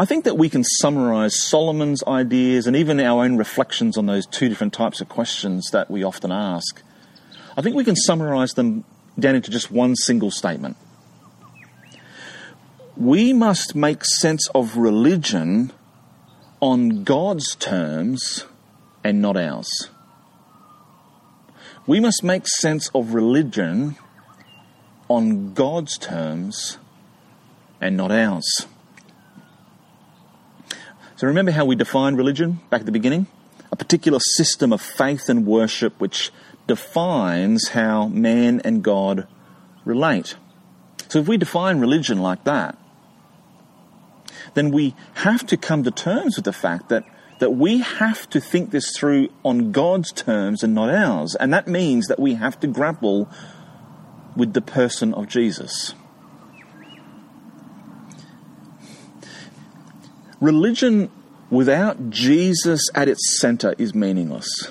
I 0.00 0.06
think 0.06 0.24
that 0.24 0.38
we 0.38 0.48
can 0.48 0.64
summarize 0.64 1.38
Solomon's 1.38 2.02
ideas 2.06 2.66
and 2.66 2.74
even 2.74 2.98
our 3.00 3.22
own 3.22 3.36
reflections 3.36 3.98
on 3.98 4.06
those 4.06 4.24
two 4.24 4.48
different 4.48 4.72
types 4.72 5.02
of 5.02 5.10
questions 5.10 5.68
that 5.72 5.90
we 5.90 6.02
often 6.02 6.32
ask. 6.32 6.82
I 7.54 7.60
think 7.60 7.76
we 7.76 7.84
can 7.84 7.96
summarize 7.96 8.52
them 8.52 8.84
down 9.18 9.34
into 9.34 9.50
just 9.50 9.70
one 9.70 9.94
single 9.94 10.30
statement. 10.30 10.78
We 12.96 13.34
must 13.34 13.74
make 13.74 14.06
sense 14.06 14.48
of 14.54 14.78
religion 14.78 15.70
on 16.60 17.04
God's 17.04 17.54
terms 17.56 18.46
and 19.04 19.20
not 19.20 19.36
ours. 19.36 19.90
We 21.86 22.00
must 22.00 22.24
make 22.24 22.48
sense 22.48 22.88
of 22.94 23.12
religion 23.12 23.96
on 25.08 25.52
God's 25.52 25.98
terms 25.98 26.78
and 27.82 27.98
not 27.98 28.10
ours. 28.10 28.66
So 31.20 31.26
remember 31.26 31.50
how 31.50 31.66
we 31.66 31.76
defined 31.76 32.16
religion 32.16 32.60
back 32.70 32.80
at 32.80 32.86
the 32.86 32.92
beginning? 32.92 33.26
A 33.70 33.76
particular 33.76 34.18
system 34.20 34.72
of 34.72 34.80
faith 34.80 35.28
and 35.28 35.44
worship 35.44 36.00
which 36.00 36.30
defines 36.66 37.68
how 37.68 38.08
man 38.08 38.62
and 38.64 38.82
God 38.82 39.28
relate. 39.84 40.36
So 41.08 41.18
if 41.18 41.28
we 41.28 41.36
define 41.36 41.78
religion 41.78 42.22
like 42.22 42.44
that, 42.44 42.78
then 44.54 44.70
we 44.70 44.94
have 45.12 45.46
to 45.48 45.58
come 45.58 45.84
to 45.84 45.90
terms 45.90 46.36
with 46.36 46.46
the 46.46 46.54
fact 46.54 46.88
that, 46.88 47.04
that 47.38 47.50
we 47.50 47.80
have 47.80 48.26
to 48.30 48.40
think 48.40 48.70
this 48.70 48.96
through 48.96 49.28
on 49.44 49.72
God's 49.72 50.12
terms 50.12 50.62
and 50.62 50.74
not 50.74 50.88
ours. 50.88 51.34
And 51.34 51.52
that 51.52 51.68
means 51.68 52.06
that 52.06 52.18
we 52.18 52.36
have 52.36 52.58
to 52.60 52.66
grapple 52.66 53.28
with 54.34 54.54
the 54.54 54.62
person 54.62 55.12
of 55.12 55.28
Jesus. 55.28 55.92
Religion 60.40 61.10
without 61.50 62.10
Jesus 62.10 62.88
at 62.94 63.08
its 63.08 63.38
center 63.38 63.74
is 63.76 63.94
meaningless. 63.94 64.70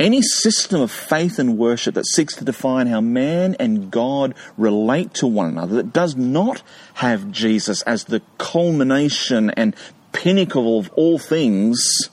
Any 0.00 0.22
system 0.22 0.80
of 0.80 0.90
faith 0.90 1.38
and 1.38 1.58
worship 1.58 1.94
that 1.94 2.06
seeks 2.06 2.34
to 2.36 2.44
define 2.44 2.88
how 2.88 3.00
man 3.00 3.54
and 3.60 3.90
God 3.90 4.34
relate 4.56 5.14
to 5.14 5.26
one 5.26 5.50
another, 5.50 5.76
that 5.76 5.92
does 5.92 6.16
not 6.16 6.62
have 6.94 7.30
Jesus 7.30 7.82
as 7.82 8.04
the 8.04 8.22
culmination 8.38 9.50
and 9.50 9.76
pinnacle 10.12 10.78
of 10.78 10.90
all 10.94 11.18
things, 11.18 12.10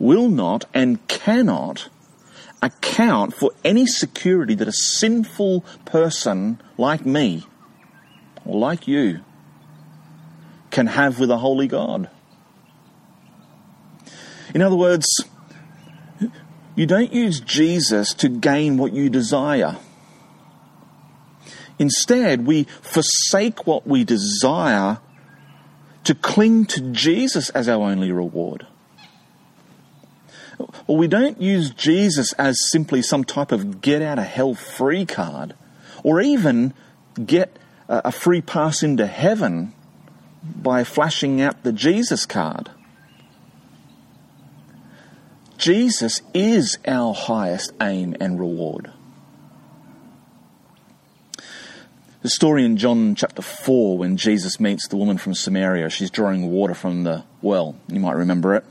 will 0.00 0.28
not 0.28 0.64
and 0.74 1.06
cannot 1.06 1.88
account 2.60 3.34
for 3.34 3.52
any 3.64 3.86
security 3.86 4.54
that 4.54 4.66
a 4.66 4.72
sinful 4.72 5.60
person 5.84 6.60
like 6.76 7.06
me 7.06 7.44
or 8.44 8.58
like 8.58 8.88
you 8.88 9.20
can 10.72 10.88
have 10.88 11.20
with 11.20 11.30
a 11.30 11.36
holy 11.36 11.68
God. 11.68 12.10
In 14.54 14.60
other 14.60 14.74
words, 14.74 15.06
you 16.74 16.86
don't 16.86 17.12
use 17.12 17.40
Jesus 17.40 18.12
to 18.14 18.28
gain 18.28 18.78
what 18.78 18.92
you 18.92 19.08
desire. 19.08 19.76
Instead, 21.78 22.46
we 22.46 22.64
forsake 22.64 23.66
what 23.66 23.86
we 23.86 24.02
desire 24.02 24.98
to 26.04 26.14
cling 26.14 26.66
to 26.66 26.80
Jesus 26.92 27.50
as 27.50 27.68
our 27.68 27.82
only 27.82 28.10
reward. 28.10 28.66
Or 30.86 30.96
we 30.96 31.08
don't 31.08 31.40
use 31.40 31.70
Jesus 31.70 32.32
as 32.34 32.56
simply 32.70 33.02
some 33.02 33.24
type 33.24 33.52
of 33.52 33.80
get 33.80 34.02
out 34.02 34.18
of 34.18 34.24
hell 34.24 34.54
free 34.54 35.06
card, 35.06 35.54
or 36.02 36.20
even 36.20 36.72
get 37.24 37.56
a 37.88 38.12
free 38.12 38.40
pass 38.40 38.82
into 38.82 39.06
heaven 39.06 39.74
by 40.42 40.84
flashing 40.84 41.40
out 41.40 41.62
the 41.62 41.72
Jesus 41.72 42.26
card. 42.26 42.70
Jesus 45.56 46.22
is 46.34 46.78
our 46.86 47.14
highest 47.14 47.72
aim 47.80 48.16
and 48.20 48.40
reward. 48.40 48.92
The 52.22 52.30
story 52.30 52.64
in 52.64 52.76
John 52.76 53.14
chapter 53.14 53.42
4 53.42 53.98
when 53.98 54.16
Jesus 54.16 54.60
meets 54.60 54.86
the 54.88 54.96
woman 54.96 55.18
from 55.18 55.34
Samaria, 55.34 55.90
she's 55.90 56.10
drawing 56.10 56.50
water 56.50 56.74
from 56.74 57.04
the 57.04 57.24
well. 57.40 57.76
You 57.88 58.00
might 58.00 58.16
remember 58.16 58.54
it. 58.54 58.64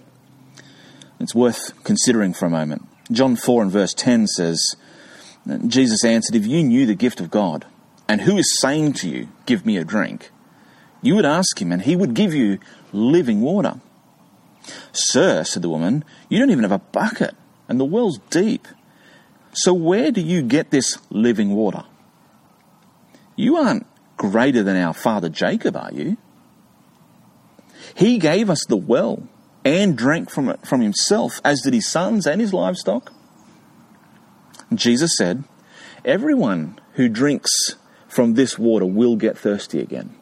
It's 1.19 1.35
worth 1.35 1.83
considering 1.83 2.33
for 2.33 2.45
a 2.45 2.49
moment. 2.49 2.87
John 3.11 3.35
4 3.35 3.63
and 3.63 3.71
verse 3.71 3.93
10 3.93 4.27
says, 4.27 4.75
Jesus 5.67 6.03
answered, 6.05 6.35
If 6.35 6.47
you 6.47 6.63
knew 6.63 6.85
the 6.85 6.95
gift 6.95 7.19
of 7.19 7.29
God, 7.29 7.65
and 8.07 8.21
who 8.21 8.37
is 8.37 8.59
saying 8.59 8.93
to 8.93 9.09
you, 9.09 9.27
Give 9.45 9.65
me 9.65 9.77
a 9.77 9.83
drink, 9.83 10.31
you 11.01 11.15
would 11.15 11.25
ask 11.25 11.61
him, 11.61 11.71
and 11.71 11.81
he 11.81 11.95
would 11.95 12.13
give 12.13 12.33
you 12.33 12.59
living 12.91 13.41
water. 13.41 13.79
Sir, 14.91 15.43
said 15.43 15.61
the 15.61 15.69
woman, 15.69 16.03
you 16.29 16.39
don't 16.39 16.51
even 16.51 16.63
have 16.63 16.71
a 16.71 16.79
bucket, 16.79 17.35
and 17.67 17.79
the 17.79 17.85
well's 17.85 18.19
deep. 18.29 18.67
So 19.53 19.73
where 19.73 20.11
do 20.11 20.21
you 20.21 20.41
get 20.41 20.71
this 20.71 20.97
living 21.09 21.51
water? 21.51 21.83
You 23.35 23.57
aren't 23.57 23.87
greater 24.17 24.63
than 24.63 24.77
our 24.77 24.93
father 24.93 25.29
Jacob, 25.29 25.75
are 25.75 25.91
you? 25.91 26.17
He 27.95 28.17
gave 28.17 28.49
us 28.49 28.63
the 28.67 28.77
well 28.77 29.27
and 29.65 29.97
drank 29.97 30.29
from 30.29 30.49
it 30.49 30.65
from 30.65 30.81
himself, 30.81 31.41
as 31.43 31.61
did 31.61 31.73
his 31.73 31.89
sons 31.89 32.25
and 32.25 32.39
his 32.39 32.53
livestock. 32.53 33.11
Jesus 34.73 35.17
said, 35.17 35.43
Everyone 36.05 36.79
who 36.93 37.09
drinks 37.09 37.51
from 38.07 38.33
this 38.33 38.57
water 38.57 38.85
will 38.85 39.15
get 39.15 39.37
thirsty 39.37 39.79
again. 39.79 40.15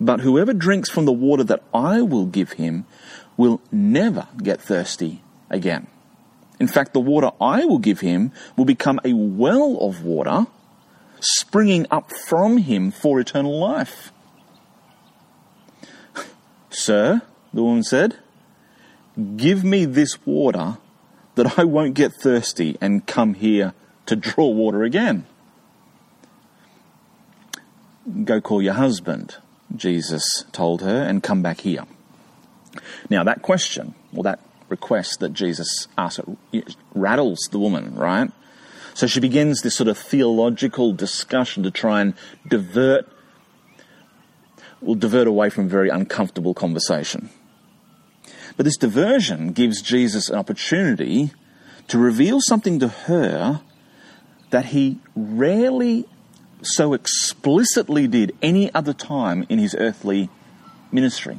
But 0.00 0.20
whoever 0.20 0.52
drinks 0.52 0.90
from 0.90 1.04
the 1.04 1.12
water 1.12 1.44
that 1.44 1.62
I 1.72 2.02
will 2.02 2.26
give 2.26 2.52
him 2.52 2.86
will 3.36 3.60
never 3.70 4.28
get 4.42 4.60
thirsty 4.60 5.22
again. 5.50 5.86
In 6.60 6.68
fact, 6.68 6.92
the 6.92 7.00
water 7.00 7.30
I 7.40 7.64
will 7.64 7.78
give 7.78 8.00
him 8.00 8.32
will 8.56 8.64
become 8.64 9.00
a 9.04 9.12
well 9.12 9.76
of 9.80 10.04
water 10.04 10.46
springing 11.20 11.86
up 11.90 12.10
from 12.10 12.58
him 12.58 12.90
for 12.90 13.18
eternal 13.18 13.58
life. 13.58 14.12
Sir, 16.70 17.22
the 17.52 17.62
woman 17.62 17.82
said, 17.82 18.18
give 19.36 19.64
me 19.64 19.84
this 19.84 20.24
water 20.26 20.78
that 21.34 21.58
I 21.58 21.64
won't 21.64 21.94
get 21.94 22.12
thirsty 22.12 22.76
and 22.80 23.06
come 23.06 23.34
here 23.34 23.74
to 24.06 24.16
draw 24.16 24.46
water 24.48 24.82
again. 24.84 25.26
Go 28.24 28.40
call 28.40 28.60
your 28.60 28.74
husband, 28.74 29.36
Jesus 29.74 30.44
told 30.52 30.82
her, 30.82 31.02
and 31.02 31.22
come 31.22 31.42
back 31.42 31.60
here. 31.60 31.84
Now, 33.10 33.24
that 33.24 33.42
question, 33.42 33.94
or 34.14 34.22
that 34.24 34.40
request 34.68 35.20
that 35.20 35.32
Jesus 35.32 35.88
asked, 35.96 36.20
rattles 36.94 37.48
the 37.50 37.58
woman, 37.58 37.94
right? 37.94 38.30
So 38.94 39.06
she 39.06 39.20
begins 39.20 39.60
this 39.60 39.74
sort 39.74 39.88
of 39.88 39.98
theological 39.98 40.92
discussion 40.92 41.62
to 41.64 41.70
try 41.70 42.00
and 42.00 42.14
divert, 42.48 43.08
will 44.80 44.94
divert 44.94 45.26
away 45.26 45.50
from 45.50 45.68
very 45.68 45.88
uncomfortable 45.88 46.54
conversation. 46.54 47.30
But 48.56 48.64
this 48.64 48.76
diversion 48.76 49.52
gives 49.52 49.82
Jesus 49.82 50.28
an 50.28 50.36
opportunity 50.36 51.32
to 51.88 51.98
reveal 51.98 52.40
something 52.40 52.78
to 52.78 52.88
her 52.88 53.60
that 54.50 54.66
he 54.66 55.00
rarely 55.16 56.06
so 56.66 56.92
explicitly 56.92 58.06
did 58.06 58.36
any 58.42 58.72
other 58.74 58.92
time 58.92 59.46
in 59.48 59.58
his 59.58 59.74
earthly 59.78 60.30
ministry. 60.92 61.38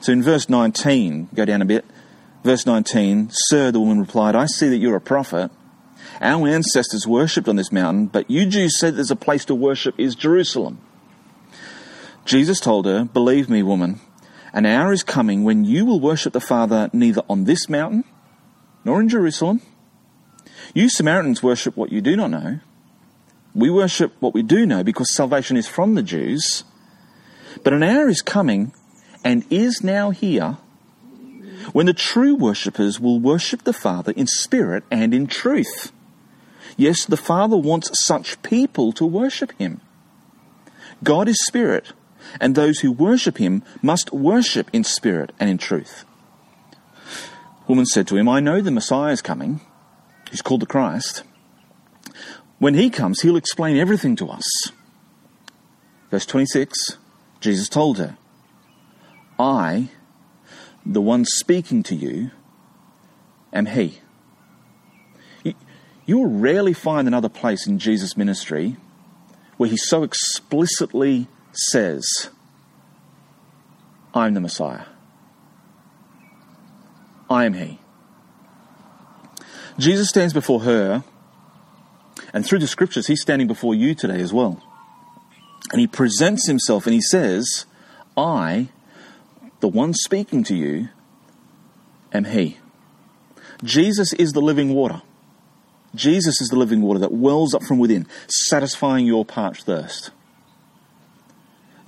So 0.00 0.12
in 0.12 0.22
verse 0.22 0.48
19, 0.48 1.28
go 1.34 1.44
down 1.44 1.62
a 1.62 1.64
bit. 1.64 1.84
Verse 2.44 2.66
19, 2.66 3.28
Sir, 3.30 3.70
the 3.70 3.78
woman 3.78 4.00
replied, 4.00 4.34
I 4.34 4.46
see 4.46 4.68
that 4.68 4.78
you're 4.78 4.96
a 4.96 5.00
prophet. 5.00 5.50
Our 6.20 6.48
ancestors 6.48 7.06
worshipped 7.06 7.48
on 7.48 7.56
this 7.56 7.72
mountain, 7.72 8.06
but 8.06 8.30
you 8.30 8.46
Jews 8.46 8.78
said 8.78 8.96
there's 8.96 9.10
a 9.10 9.16
place 9.16 9.44
to 9.46 9.54
worship 9.54 9.98
is 9.98 10.14
Jerusalem. 10.14 10.80
Jesus 12.24 12.60
told 12.60 12.86
her, 12.86 13.04
Believe 13.04 13.48
me, 13.48 13.62
woman, 13.62 14.00
an 14.52 14.66
hour 14.66 14.92
is 14.92 15.02
coming 15.02 15.44
when 15.44 15.64
you 15.64 15.84
will 15.84 16.00
worship 16.00 16.32
the 16.32 16.40
Father 16.40 16.90
neither 16.92 17.22
on 17.28 17.44
this 17.44 17.68
mountain 17.68 18.04
nor 18.84 19.00
in 19.00 19.08
Jerusalem. 19.08 19.62
You 20.74 20.88
Samaritans 20.88 21.42
worship 21.42 21.76
what 21.76 21.92
you 21.92 22.00
do 22.00 22.16
not 22.16 22.30
know. 22.30 22.60
We 23.54 23.70
worship 23.70 24.14
what 24.20 24.34
we 24.34 24.42
do 24.42 24.64
know 24.66 24.82
because 24.82 25.14
salvation 25.14 25.56
is 25.56 25.68
from 25.68 25.94
the 25.94 26.02
Jews. 26.02 26.64
But 27.62 27.72
an 27.72 27.82
hour 27.82 28.08
is 28.08 28.22
coming 28.22 28.72
and 29.24 29.44
is 29.50 29.84
now 29.84 30.10
here 30.10 30.56
when 31.72 31.86
the 31.86 31.94
true 31.94 32.34
worshippers 32.34 32.98
will 32.98 33.20
worship 33.20 33.62
the 33.62 33.72
Father 33.72 34.12
in 34.12 34.26
spirit 34.26 34.84
and 34.90 35.14
in 35.14 35.26
truth. 35.26 35.92
Yes, 36.76 37.04
the 37.04 37.16
Father 37.16 37.56
wants 37.56 37.90
such 38.04 38.42
people 38.42 38.92
to 38.94 39.06
worship 39.06 39.52
Him. 39.58 39.80
God 41.04 41.28
is 41.28 41.44
spirit, 41.44 41.92
and 42.40 42.54
those 42.54 42.80
who 42.80 42.90
worship 42.90 43.38
Him 43.38 43.62
must 43.82 44.12
worship 44.12 44.68
in 44.72 44.84
spirit 44.84 45.32
and 45.38 45.50
in 45.50 45.58
truth. 45.58 46.04
woman 47.68 47.86
said 47.86 48.08
to 48.08 48.16
him, 48.16 48.28
I 48.28 48.40
know 48.40 48.60
the 48.60 48.70
Messiah 48.70 49.12
is 49.12 49.22
coming, 49.22 49.60
who's 50.30 50.42
called 50.42 50.60
the 50.60 50.66
Christ. 50.66 51.22
When 52.62 52.74
he 52.74 52.90
comes, 52.90 53.22
he'll 53.22 53.34
explain 53.34 53.76
everything 53.76 54.14
to 54.14 54.28
us. 54.28 54.44
Verse 56.12 56.24
26 56.24 56.96
Jesus 57.40 57.68
told 57.68 57.98
her, 57.98 58.16
I, 59.36 59.88
the 60.86 61.00
one 61.00 61.24
speaking 61.24 61.82
to 61.82 61.96
you, 61.96 62.30
am 63.52 63.66
He. 63.66 63.98
You 66.06 66.18
will 66.18 66.30
rarely 66.30 66.72
find 66.72 67.08
another 67.08 67.28
place 67.28 67.66
in 67.66 67.80
Jesus' 67.80 68.16
ministry 68.16 68.76
where 69.56 69.68
He 69.68 69.76
so 69.76 70.04
explicitly 70.04 71.26
says, 71.50 72.30
I'm 74.14 74.34
the 74.34 74.40
Messiah. 74.40 74.84
I 77.28 77.44
am 77.44 77.54
He. 77.54 77.80
Jesus 79.78 80.08
stands 80.08 80.32
before 80.32 80.60
her, 80.60 81.02
and 82.32 82.46
through 82.46 82.60
the 82.60 82.66
scriptures, 82.66 83.06
He's 83.06 83.22
standing 83.22 83.46
before 83.46 83.74
you 83.74 83.94
today 83.94 84.20
as 84.20 84.32
well. 84.32 84.62
And 85.70 85.80
He 85.80 85.86
presents 85.86 86.46
Himself 86.46 86.86
and 86.86 86.94
He 86.94 87.00
says, 87.00 87.66
I 88.16 88.68
the 89.60 89.68
one 89.68 89.94
speaking 89.94 90.42
to 90.44 90.54
you 90.54 90.88
am 92.12 92.24
He. 92.24 92.58
Jesus 93.62 94.12
is 94.14 94.32
the 94.32 94.40
living 94.40 94.74
water. 94.74 95.02
Jesus 95.94 96.40
is 96.40 96.48
the 96.48 96.56
living 96.56 96.82
water 96.82 96.98
that 96.98 97.12
wells 97.12 97.54
up 97.54 97.62
from 97.62 97.78
within, 97.78 98.06
satisfying 98.26 99.06
your 99.06 99.24
parched 99.24 99.66
thirst. 99.66 100.10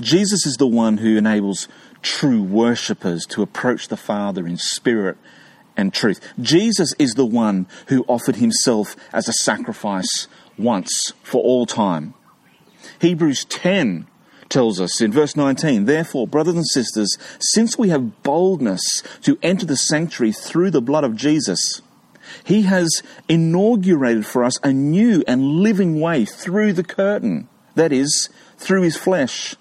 Jesus 0.00 0.44
is 0.46 0.56
the 0.56 0.66
one 0.66 0.98
who 0.98 1.16
enables 1.16 1.68
true 2.02 2.42
worshippers 2.42 3.24
to 3.26 3.42
approach 3.42 3.88
the 3.88 3.96
Father 3.96 4.46
in 4.46 4.58
spirit 4.58 5.16
and 5.76 5.92
truth. 5.92 6.20
Jesus 6.40 6.94
is 6.98 7.14
the 7.14 7.26
one 7.26 7.66
who 7.88 8.04
offered 8.08 8.36
himself 8.36 8.96
as 9.12 9.28
a 9.28 9.32
sacrifice 9.32 10.28
once 10.56 11.12
for 11.22 11.42
all 11.42 11.66
time. 11.66 12.14
Hebrews 13.00 13.44
10 13.46 14.06
tells 14.48 14.80
us 14.80 15.00
in 15.00 15.12
verse 15.12 15.36
19, 15.36 15.84
Therefore, 15.84 16.26
brothers 16.26 16.54
and 16.54 16.66
sisters, 16.66 17.16
since 17.40 17.76
we 17.76 17.88
have 17.88 18.22
boldness 18.22 19.02
to 19.22 19.38
enter 19.42 19.66
the 19.66 19.76
sanctuary 19.76 20.32
through 20.32 20.70
the 20.70 20.82
blood 20.82 21.04
of 21.04 21.16
Jesus, 21.16 21.82
he 22.44 22.62
has 22.62 23.02
inaugurated 23.28 24.26
for 24.26 24.44
us 24.44 24.58
a 24.62 24.72
new 24.72 25.24
and 25.26 25.42
living 25.42 26.00
way 26.00 26.24
through 26.24 26.72
the 26.72 26.84
curtain, 26.84 27.48
that 27.74 27.92
is, 27.92 28.28
through 28.56 28.82
his 28.82 28.96
flesh. 28.96 29.56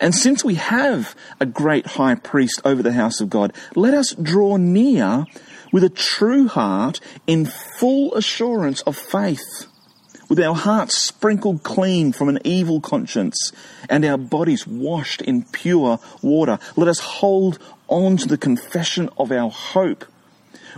And 0.00 0.14
since 0.14 0.44
we 0.44 0.54
have 0.54 1.14
a 1.40 1.46
great 1.46 1.86
high 1.86 2.14
priest 2.14 2.60
over 2.64 2.82
the 2.82 2.92
house 2.92 3.20
of 3.20 3.30
God, 3.30 3.52
let 3.74 3.94
us 3.94 4.14
draw 4.14 4.56
near 4.56 5.26
with 5.72 5.84
a 5.84 5.88
true 5.88 6.48
heart 6.48 7.00
in 7.26 7.46
full 7.46 8.14
assurance 8.14 8.82
of 8.82 8.96
faith 8.96 9.66
with 10.32 10.40
our 10.40 10.54
hearts 10.54 10.96
sprinkled 10.96 11.62
clean 11.62 12.10
from 12.10 12.30
an 12.30 12.38
evil 12.42 12.80
conscience 12.80 13.52
and 13.90 14.02
our 14.02 14.16
bodies 14.16 14.66
washed 14.66 15.20
in 15.20 15.42
pure 15.42 15.98
water. 16.22 16.58
Let 16.74 16.88
us 16.88 17.00
hold 17.00 17.58
on 17.86 18.16
to 18.16 18.26
the 18.26 18.38
confession 18.38 19.10
of 19.18 19.30
our 19.30 19.50
hope 19.50 20.06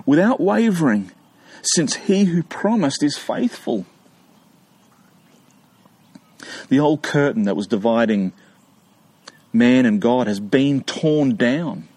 without 0.04 0.40
wavering, 0.40 1.12
since 1.62 1.94
he 1.94 2.24
who 2.24 2.42
promised 2.42 3.04
is 3.04 3.16
faithful. 3.16 3.86
The 6.68 6.80
old 6.80 7.02
curtain 7.02 7.44
that 7.44 7.54
was 7.54 7.68
dividing 7.68 8.32
man 9.54 9.86
and 9.86 10.00
God 10.00 10.26
has 10.26 10.40
been 10.40 10.82
torn 10.82 11.36
down 11.36 11.88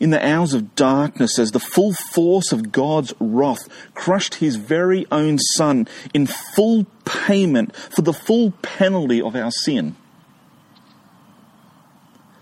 in 0.00 0.10
the 0.10 0.26
hours 0.26 0.52
of 0.54 0.74
darkness 0.74 1.38
as 1.38 1.52
the 1.52 1.60
full 1.60 1.92
force 1.92 2.50
of 2.50 2.72
God's 2.72 3.14
wrath 3.20 3.68
crushed 3.94 4.36
his 4.36 4.56
very 4.56 5.06
own 5.12 5.38
son 5.38 5.86
in 6.12 6.26
full 6.26 6.86
payment 7.04 7.76
for 7.76 8.02
the 8.02 8.12
full 8.12 8.50
penalty 8.62 9.22
of 9.22 9.36
our 9.36 9.50
sin. 9.50 9.94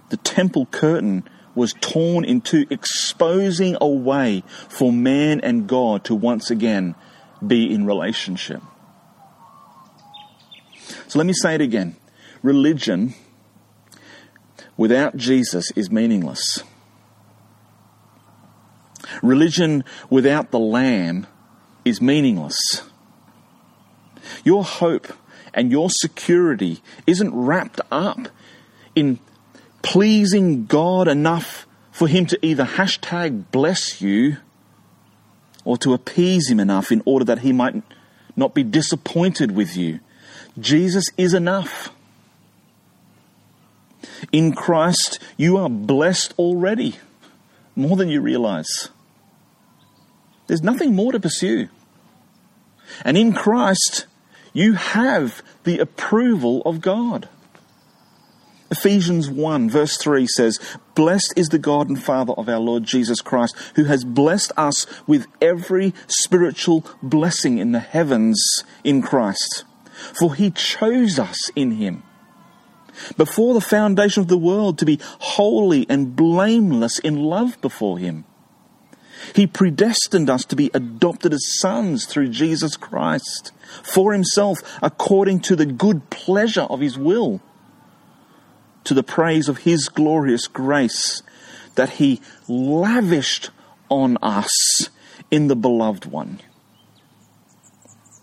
the 0.09 0.17
temple 0.17 0.67
curtain 0.67 1.23
was 1.55 1.75
torn 1.81 2.25
in 2.25 2.41
two, 2.41 2.67
exposing 2.71 3.77
a 3.81 3.87
way 3.87 4.43
for 4.69 4.93
man 4.93 5.41
and 5.41 5.69
God 5.69 6.05
to 6.05 6.15
once 6.15 6.51
again 6.51 6.95
be 7.45 7.73
in 7.73 7.87
relationship. 7.87 8.63
So 11.09 11.19
let 11.19 11.27
me 11.27 11.33
say 11.33 11.55
it 11.55 11.61
again. 11.61 11.97
Religion 12.43 13.15
without 14.77 15.17
Jesus 15.17 15.71
is 15.73 15.91
meaningless. 15.91 16.63
Religion 19.23 19.85
without 20.09 20.51
the 20.51 20.59
Lamb 20.59 21.27
is 21.85 22.01
meaningless. 22.01 22.83
Your 24.45 24.65
hope 24.65 25.09
and 25.53 25.71
your 25.71 25.91
security 25.91 26.81
isn't 27.07 27.35
wrapped 27.35 27.81
up 27.91 28.29
in 28.95 29.19
pleasing 29.83 30.67
God 30.67 31.09
enough 31.09 31.67
for 31.91 32.09
Him 32.09 32.27
to 32.27 32.39
either 32.45 32.65
hashtag 32.65 33.51
bless 33.51 34.01
you 34.01 34.37
or 35.65 35.77
to 35.79 35.93
appease 35.93 36.49
Him 36.49 36.61
enough 36.61 36.91
in 36.93 37.03
order 37.05 37.25
that 37.27 37.41
He 37.41 37.53
might 37.53 37.83
not 38.37 38.55
be 38.55 38.63
disappointed 38.63 39.53
with 39.53 39.77
you. 39.77 40.01
Jesus 40.59 41.05
is 41.17 41.35
enough. 41.35 41.91
In 44.33 44.53
Christ, 44.53 45.19
you 45.37 45.57
are 45.57 45.71
blessed 45.71 46.35
already, 46.39 46.99
more 47.75 47.97
than 47.97 48.09
you 48.09 48.21
realize. 48.21 48.91
There's 50.47 50.63
nothing 50.63 50.95
more 50.95 51.13
to 51.13 51.21
pursue. 51.21 51.69
And 53.05 53.17
in 53.17 53.33
Christ, 53.33 54.07
you 54.53 54.75
have 54.75 55.43
the 55.65 55.79
approval 55.79 56.63
of 56.63 56.81
God. 56.81 57.29
Ephesians 58.71 59.29
1, 59.29 59.69
verse 59.69 59.97
3 59.97 60.27
says, 60.29 60.61
Blessed 60.95 61.35
is 61.37 61.49
the 61.49 61.59
God 61.59 61.89
and 61.89 62.01
Father 62.01 62.33
of 62.35 62.49
our 62.49 62.61
Lord 62.61 62.85
Jesus 62.85 63.21
Christ, 63.21 63.57
who 63.75 63.85
has 63.85 64.05
blessed 64.05 64.53
us 64.57 64.87
with 65.09 65.27
every 65.41 65.93
spiritual 66.07 66.85
blessing 67.03 67.59
in 67.59 67.73
the 67.73 67.81
heavens 67.81 68.65
in 68.85 69.03
Christ. 69.03 69.65
For 70.19 70.35
he 70.35 70.51
chose 70.51 71.19
us 71.19 71.51
in 71.57 71.73
him 71.73 72.05
before 73.17 73.55
the 73.55 73.61
foundation 73.61 74.21
of 74.23 74.29
the 74.29 74.39
world 74.39 74.79
to 74.79 74.85
be 74.85 75.01
holy 75.03 75.87
and 75.89 76.17
blameless 76.17 76.99
in 76.99 77.17
love 77.17 77.61
before 77.61 77.99
him. 77.99 78.25
He 79.35 79.47
predestined 79.47 80.31
us 80.31 80.45
to 80.47 80.57
be 80.57 80.71
adopted 80.73 81.35
as 81.35 81.59
sons 81.59 82.07
through 82.07 82.29
Jesus 82.29 82.77
Christ 82.77 83.53
for 83.83 84.13
himself 84.13 84.59
according 84.83 85.41
to 85.41 85.57
the 85.57 85.67
good 85.67 86.09
pleasure 86.11 86.63
of 86.63 86.81
his 86.81 86.99
will 86.99 87.41
to 88.85 88.95
the 88.95 89.03
praise 89.03 89.49
of 89.49 89.59
His 89.59 89.89
glorious 89.89 90.47
grace 90.47 91.23
that 91.75 91.91
He 91.91 92.21
lavished 92.49 93.51
on 93.89 94.19
us 94.23 94.91
in 95.31 95.49
the 95.49 95.57
beloved 95.57 96.07
one. 96.07 96.41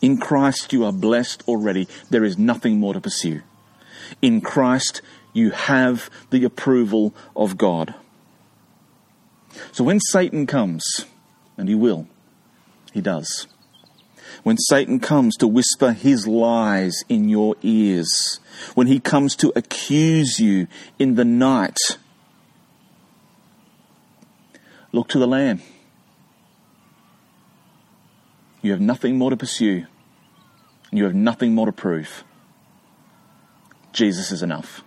In 0.02 0.18
Christ, 0.18 0.74
you 0.74 0.86
are 0.86 0.92
blessed 0.92 1.44
already. 1.48 1.88
There 2.10 2.24
is 2.24 2.38
nothing 2.38 2.80
more 2.80 2.94
to 2.94 3.02
pursue. 3.02 3.42
In 4.22 4.42
Christ, 4.42 5.02
you 5.34 5.52
have 5.52 6.10
the 6.30 6.44
approval 6.44 7.14
of 7.36 7.58
God. 7.58 7.96
So 9.72 9.84
when 9.84 10.00
Satan 10.00 10.46
comes, 10.46 11.06
and 11.58 11.70
he 11.70 11.76
will, 11.76 12.08
he 12.94 13.02
does, 13.02 13.48
when 14.44 14.58
Satan 14.58 15.00
comes 15.00 15.36
to 15.38 15.48
whisper 15.48 15.94
his 15.94 16.28
lies 16.28 17.04
in 17.10 17.30
your 17.30 17.56
ears, 17.62 18.40
when 18.76 18.88
he 18.88 19.00
comes 19.00 19.36
to 19.38 19.52
accuse 19.56 20.40
you 20.40 20.68
in 21.00 21.16
the 21.16 21.26
night, 21.26 21.78
look 24.92 25.08
to 25.10 25.20
the 25.20 25.28
Lamb. 25.28 25.62
You 28.62 28.72
have 28.72 28.82
nothing 28.82 29.18
more 29.18 29.30
to 29.30 29.38
pursue. 29.38 29.86
You 30.92 31.04
have 31.04 31.16
nothing 31.16 31.54
more 31.54 31.66
to 31.66 31.72
prove. 31.72 32.24
Jesus 33.94 34.32
is 34.32 34.44
enough. 34.44 34.84